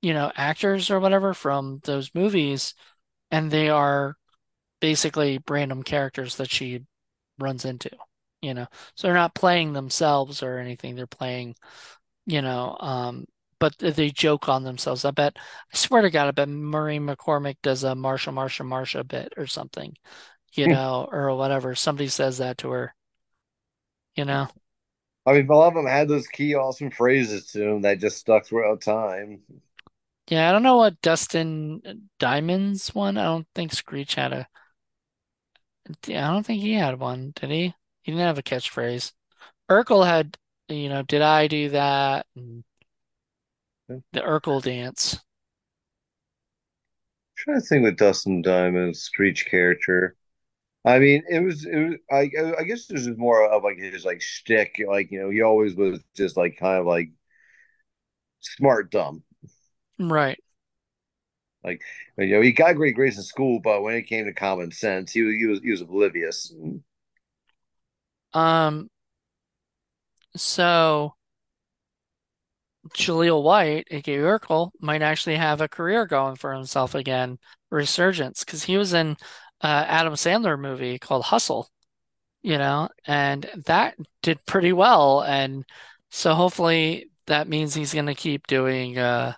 [0.01, 2.73] you know, actors or whatever from those movies,
[3.29, 4.15] and they are
[4.79, 6.81] basically random characters that she
[7.39, 7.89] runs into,
[8.41, 8.67] you know.
[8.95, 10.95] So they're not playing themselves or anything.
[10.95, 11.55] They're playing,
[12.25, 13.25] you know, um,
[13.59, 15.05] but they joke on themselves.
[15.05, 19.07] I bet, I swear to God, I bet Maureen McCormick does a Marsha, Marsha, Marsha
[19.07, 19.95] bit or something,
[20.53, 21.75] you know, or whatever.
[21.75, 22.95] Somebody says that to her,
[24.15, 24.47] you know.
[25.25, 28.17] I mean, a lot of them had those key awesome phrases to them that just
[28.17, 29.41] stuck throughout time.
[30.29, 33.17] Yeah, I don't know what Dustin Diamond's one.
[33.17, 34.47] I don't think Screech had a.
[36.07, 37.73] I don't think he had one, did he?
[38.03, 39.11] He didn't have a catchphrase.
[39.69, 40.37] Urkel had
[40.71, 42.25] you know, did I do that?
[42.35, 42.63] And
[43.89, 45.19] I'm the Urkel dance.
[47.35, 50.15] trying to think with Dustin Diamond's Screech character.
[50.83, 54.03] I mean, it was, it was, I, I guess this is more of like his
[54.03, 54.81] like shtick.
[54.87, 57.09] Like, you know, he always was just like kind of like
[58.39, 59.23] smart dumb.
[59.99, 60.39] Right.
[61.63, 61.81] Like,
[62.17, 65.11] you know, he got great grades in school, but when it came to common sense,
[65.11, 66.51] he was he was he was oblivious.
[68.33, 68.89] Um,
[70.35, 71.13] so
[72.95, 77.37] Jaleel White, aka Urkel, might actually have a career going for himself again,
[77.69, 79.17] resurgence, because he was in
[79.63, 81.69] uh, Adam Sandler movie called Hustle,
[82.41, 85.21] you know, and that did pretty well.
[85.21, 85.65] And
[86.09, 89.33] so hopefully that means he's going to keep doing uh,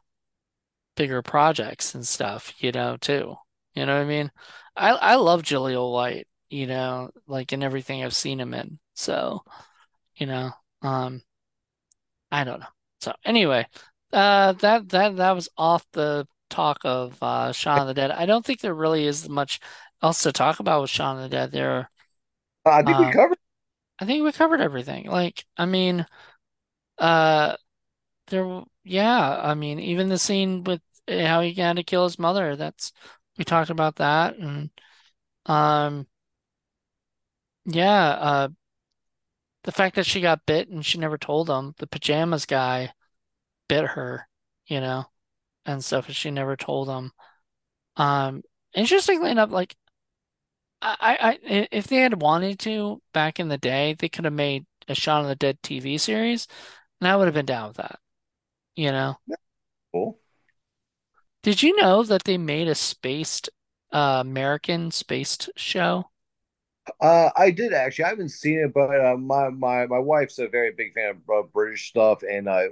[0.96, 3.36] bigger projects and stuff, you know, too.
[3.76, 4.32] You know what I mean?
[4.76, 8.80] I I love Jaleel White, you know, like in everything I've seen him in.
[8.96, 9.44] So,
[10.16, 10.52] you know,
[10.82, 11.22] um,
[12.32, 12.68] I don't know.
[13.02, 13.68] So anyway,
[14.12, 18.12] uh, that that that was off the talk of uh, Shaun of the Dead.
[18.12, 19.60] I don't think there really is much
[20.04, 21.52] else to talk about with Shaun of the Dead.
[21.52, 21.90] There,
[22.66, 23.38] I think we um, covered.
[24.00, 25.08] I think we covered everything.
[25.08, 26.06] Like, I mean,
[26.98, 27.56] uh,
[28.28, 32.20] there, yeah, I mean, even the scene with uh, how he had to kill his
[32.20, 32.56] mother.
[32.56, 32.92] That's
[33.38, 34.70] we talked about that, and
[35.46, 36.06] um,
[37.66, 38.48] yeah, uh,
[39.64, 41.74] the fact that she got bit and she never told him.
[41.78, 42.92] The pajamas guy
[43.70, 44.28] bit her,
[44.68, 45.06] you know,
[45.66, 47.12] and stuff, and she never told him.
[47.96, 48.44] Um,
[48.74, 49.76] interestingly enough, like
[50.84, 54.66] I, I, if they had wanted to back in the day, they could have made
[54.88, 56.48] a Shaun of the Dead TV series,
[57.00, 58.00] and I would have been down with that,
[58.76, 59.18] you know.
[59.92, 60.20] Cool.
[61.44, 63.50] Did you know that they made a Spaced,
[63.92, 66.10] uh, American Spaced show?
[67.00, 68.06] Uh, I did actually.
[68.06, 71.18] I haven't seen it, but uh, my my my wife's a very big fan of
[71.34, 72.68] uh, British stuff, and uh,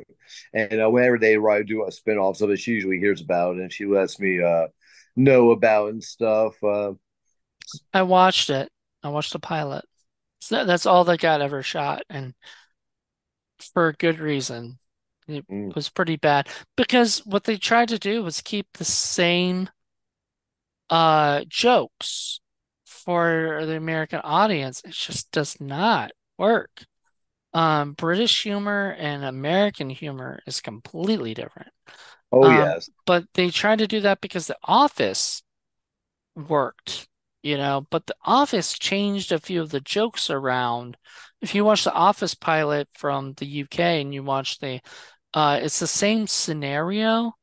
[0.53, 3.61] and uh, whenever they uh, do a spin-off of it, she usually hears about it,
[3.61, 4.67] and she lets me uh
[5.15, 6.61] know about and stuff.
[6.61, 6.93] Uh,
[7.93, 8.71] I watched it.
[9.03, 9.85] I watched the pilot.
[10.41, 12.33] So that's all that got ever shot, and
[13.73, 14.79] for a good reason.
[15.27, 19.69] It mm, was pretty bad because what they tried to do was keep the same
[20.89, 22.39] uh jokes
[22.85, 24.81] for the American audience.
[24.83, 26.85] It just does not work.
[27.53, 31.69] Um, British humor and American humor is completely different.
[32.31, 35.43] oh Um, yes, but they tried to do that because The Office
[36.35, 37.07] worked,
[37.43, 40.97] you know, but The Office changed a few of the jokes around.
[41.41, 44.81] If you watch the Office pilot from the UK and you watch the,
[45.33, 47.33] uh, it's the same scenario.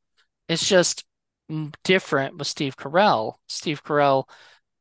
[0.47, 1.05] It's just
[1.83, 3.35] different with Steve Carell.
[3.47, 4.25] Steve Carell,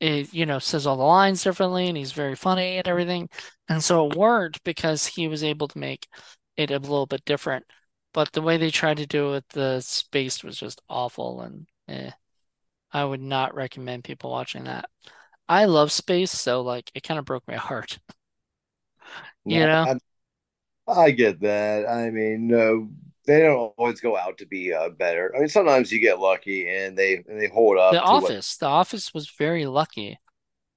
[0.01, 3.29] is, you know, says all the lines differently and he's very funny and everything.
[3.69, 6.07] And so it worked because he was able to make
[6.57, 7.65] it a little bit different.
[8.15, 12.11] But the way they tried to do it, the space was just awful and eh.
[12.93, 14.91] I would not recommend people watching that.
[15.49, 17.99] I love Spaced, so like it kind of broke my heart,
[19.49, 19.87] you no, know?
[19.87, 19.97] I,
[20.87, 21.89] I get that.
[21.89, 22.49] I mean,
[23.27, 25.35] they don't always go out to be uh, better.
[25.37, 28.35] I mean, sometimes you get lucky and they and they hold The up what.
[28.35, 30.19] Office, The Office was very lucky.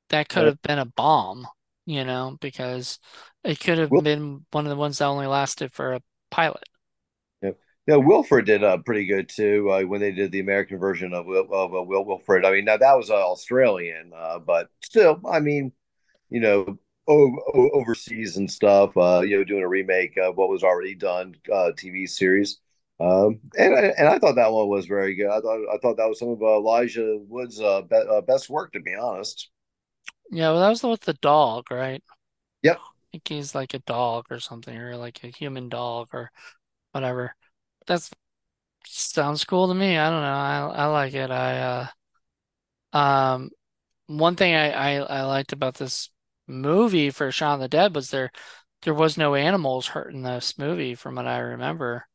[0.10, 1.48] That could have been a bomb,
[1.86, 3.00] you know, because
[3.44, 6.02] it could have Will, been one of the ones that only lasted for a
[6.32, 6.64] pilot.
[7.88, 11.26] Yeah, Wilfred did uh, pretty good too uh, when they did the American version of
[11.26, 12.46] Wil of uh, Will Wilfred.
[12.46, 15.72] I mean, now that was uh, Australian, uh, but still, I mean,
[16.30, 16.78] you know,
[17.08, 18.96] o o overseas and stuff.
[18.96, 22.60] Uh, you know, doing a remake of what was already done uh, TV series.
[23.00, 25.30] Um, and and I thought that one was very good.
[25.30, 28.48] I thought I thought that was some of uh, Elijah Wood's uh, be uh, best
[28.48, 29.50] work, to be honest.
[30.30, 32.04] Yeah, well, that was the with the dog, right?
[32.62, 32.78] Yep.
[32.78, 36.32] I think he's like a dog or something, or like a human dog or
[36.92, 37.36] whatever.
[37.92, 38.10] That's
[38.86, 39.98] sounds cool to me.
[39.98, 40.28] I don't know.
[40.30, 41.32] I I like it.
[41.32, 41.88] I
[42.94, 43.50] uh um
[44.08, 46.10] one thing I, I I liked about this
[46.48, 48.32] movie for Shaun the Dead was there
[48.84, 52.08] there was no animals hurt in this movie from what I remember.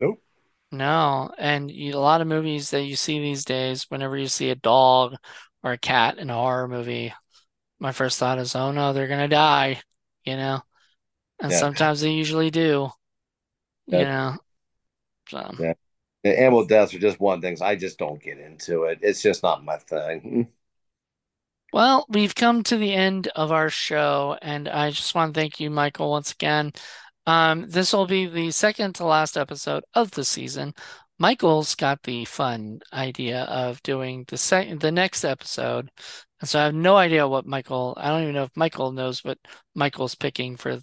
[0.00, 0.20] Nope.
[0.72, 4.50] No, and you, a lot of movies that you see these days, whenever you see
[4.50, 5.14] a dog
[5.62, 7.12] or a cat in a horror movie,
[7.80, 9.82] my first thought is, oh no, they're gonna die,
[10.24, 10.62] you know?
[11.40, 11.54] And Yeah.
[11.54, 12.90] sometimes they usually do,
[13.88, 14.06] you Yeah.
[14.06, 14.36] know?
[15.28, 15.74] So, Yeah.
[16.22, 17.56] The animal deaths are just one thing.
[17.62, 18.98] I just don't get into it.
[19.00, 20.48] It's just not my thing.
[21.72, 25.60] well, we've come to the end of our show, and I just want to thank
[25.60, 26.72] you, Michael, once again.
[27.26, 30.74] Um, this will be the second to last episode of the season.
[31.18, 35.90] Michael's got the fun idea of doing the second, the next episode.
[36.40, 39.24] And so I have no idea what Michael, I don't even know if Michael knows
[39.24, 39.38] what
[39.74, 40.78] Michael's picking for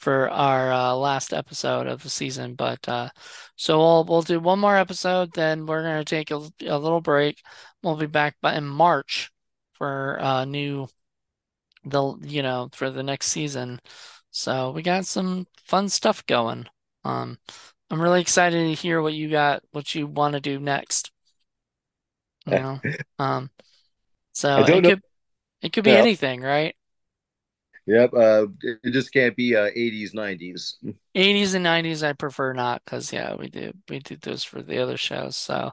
[0.00, 2.54] for our uh, last episode of the season.
[2.54, 3.10] But uh,
[3.56, 6.36] so we'll we'll do one more episode, then we're gonna take a,
[6.66, 7.40] a little break.
[7.82, 9.30] We'll be back by in March
[9.74, 10.88] for uh new
[11.84, 13.80] the you know for the next season.
[14.30, 16.66] So we got some fun stuff going.
[17.04, 17.38] Um,
[17.90, 21.10] I'm really excited to hear what you got, what you want to do next.
[22.46, 22.80] You know,
[23.18, 23.50] um,
[24.32, 25.02] so it could
[25.62, 26.74] it could be anything, right?
[27.86, 28.10] Yep.
[28.14, 30.78] Uh, it just can't be uh, 80s, 90s.
[31.14, 34.78] 80s and 90s I prefer not because yeah, we did we did those for the
[34.78, 35.36] other shows.
[35.36, 35.72] So,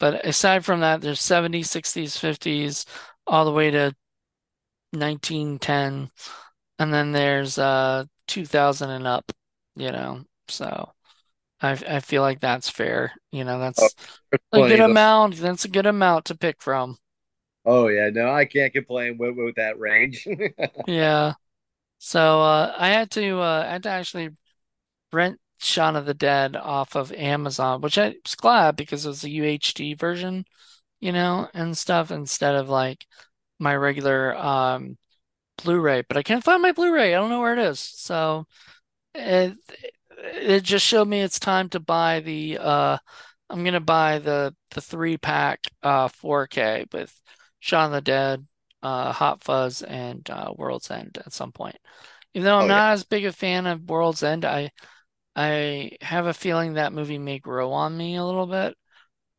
[0.00, 2.86] but aside from that, there's 70s, 60s, 50s,
[3.26, 3.94] all the way to
[4.94, 6.10] 1910,
[6.80, 9.32] and then there's uh 2000 and up,
[9.76, 10.24] you know.
[10.48, 10.92] So
[11.62, 13.14] I I feel like that's fair.
[13.32, 13.96] You know, Oh, that's
[14.54, 14.96] a good plenty of them.
[14.98, 15.36] amount.
[15.38, 16.98] That's a good amount to pick from.
[17.70, 20.26] Oh yeah, no, I can't complain with, with that range.
[20.86, 21.34] Yeah.
[21.98, 24.30] So uh I had to uh I had to actually
[25.12, 29.24] rent Shaun of the Dead off of Amazon, which I was glad because it was
[29.24, 30.46] a UHD version,
[31.00, 33.06] you know, and stuff instead of like
[33.60, 34.98] my regular um
[35.64, 36.02] Blu-ray.
[36.08, 37.14] But I can't find my Blu-ray.
[37.14, 37.80] I don't know where it is.
[37.80, 38.46] So
[39.14, 39.56] it
[40.18, 42.98] it just showed me it's time to buy the uh
[43.50, 47.14] I'm gonna buy the the three pack uh 4K with
[47.60, 48.46] Shaun of the Dead,
[48.82, 51.76] uh Hot Fuzz, and uh World's End at some point.
[52.34, 52.80] Even though I'm Oh yeah.
[52.80, 54.72] not as big a fan of World's End, I
[55.36, 58.76] I have a feeling that movie may grow on me a little bit,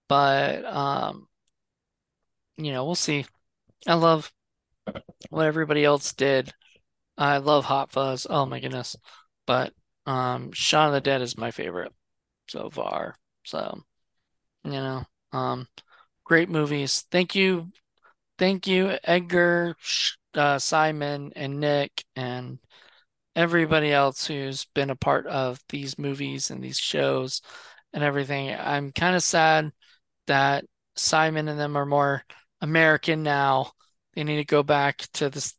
[0.09, 1.27] but um,
[2.57, 3.25] you know, we'll see.
[3.87, 4.31] I love
[5.29, 6.53] what everybody else did.
[7.17, 8.27] I love Hot Fuzz.
[8.29, 8.95] Oh my goodness.
[9.47, 9.73] But
[10.05, 11.93] um, Shaun of the Dead is my favorite
[12.49, 13.15] so far.
[13.45, 13.81] So,
[14.63, 15.67] you know, um,
[16.25, 17.05] great movies.
[17.11, 17.71] Thank you.
[18.39, 19.75] Thank you, Edgar,
[20.33, 22.59] uh, Simon, and Nick, and
[23.35, 27.41] everybody else who's been a part of these movies and these shows
[27.91, 28.55] and everything.
[28.57, 29.71] I'm kind of sad
[30.27, 30.63] that
[30.95, 32.23] Simon and them are more
[32.61, 33.73] American now.
[34.13, 35.53] They need to go back to this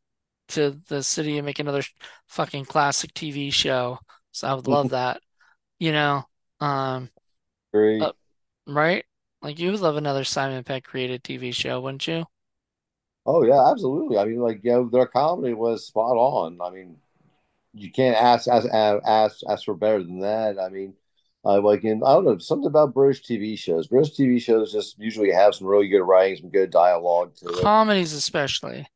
[0.48, 1.82] to the city and make another
[2.28, 3.98] fucking classic TV show.
[4.32, 5.20] So I would love that.
[5.78, 6.24] You know,
[6.60, 7.10] um,
[8.00, 8.12] uh,
[8.66, 9.04] right?
[9.42, 12.24] Like you would love another Simon Pegg created TV show, wouldn't you?
[13.26, 14.18] Oh yeah, absolutely.
[14.18, 16.60] I mean, like, you know, their comedy was spot on.
[16.60, 16.96] I mean,
[17.74, 20.58] you can't ask ask ask ask for better than that.
[20.60, 20.94] I mean,
[21.44, 23.88] uh, like in I don't know something about British TV shows.
[23.88, 27.72] British TV shows just usually have some really good writing, some good dialogue to it.
[27.72, 28.88] Comedies especially.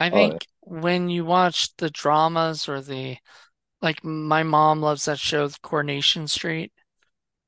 [0.00, 0.38] I Oh yeah.
[0.38, 3.18] think when you watch the dramas or the
[3.82, 6.72] like my mom loves that show Coronation Street.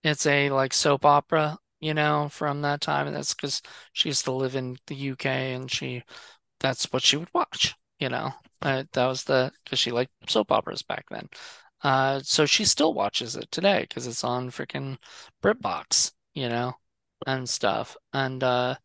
[0.05, 4.25] It's a like soap opera, you know, from that time, and that's because she used
[4.25, 6.03] to live in the UK and she
[6.61, 8.33] that's what she would watch, you know.
[8.63, 11.29] Uh, that was the because she liked soap operas back then.
[11.83, 14.99] Uh, so she still watches it today because it's on freaking
[15.43, 16.75] BritBox, you know,
[17.27, 17.97] and stuff.
[18.13, 18.77] And uh,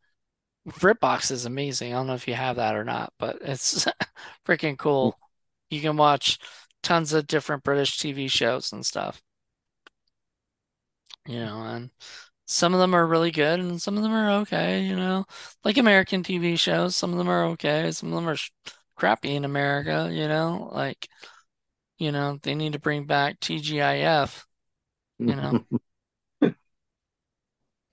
[0.70, 1.94] BritBox is amazing.
[1.94, 3.88] I don't know if you have that or not, but it's
[4.48, 5.20] freaking cool.
[5.72, 6.40] You can watch
[6.84, 9.22] tons of different British TV shows and stuff,
[11.28, 11.90] you know, and
[12.52, 15.26] some of them are really good and some of them are okay, you know,
[15.64, 16.96] like American TV shows.
[16.96, 18.52] Some of them are okay, some of them are sh
[18.96, 21.08] crappy in America, you know, like,
[21.98, 24.46] you know, they need to bring back TGIF,
[25.26, 25.66] you know.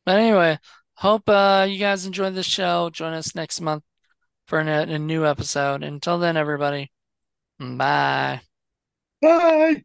[0.04, 0.58] But anyway,
[0.94, 2.90] hope uh, you guys enjoyed the show.
[2.90, 3.84] Join us next month
[4.46, 5.82] for a, a new episode.
[5.84, 6.90] Until then, everybody,
[7.60, 8.42] bye.
[9.22, 9.84] Bye.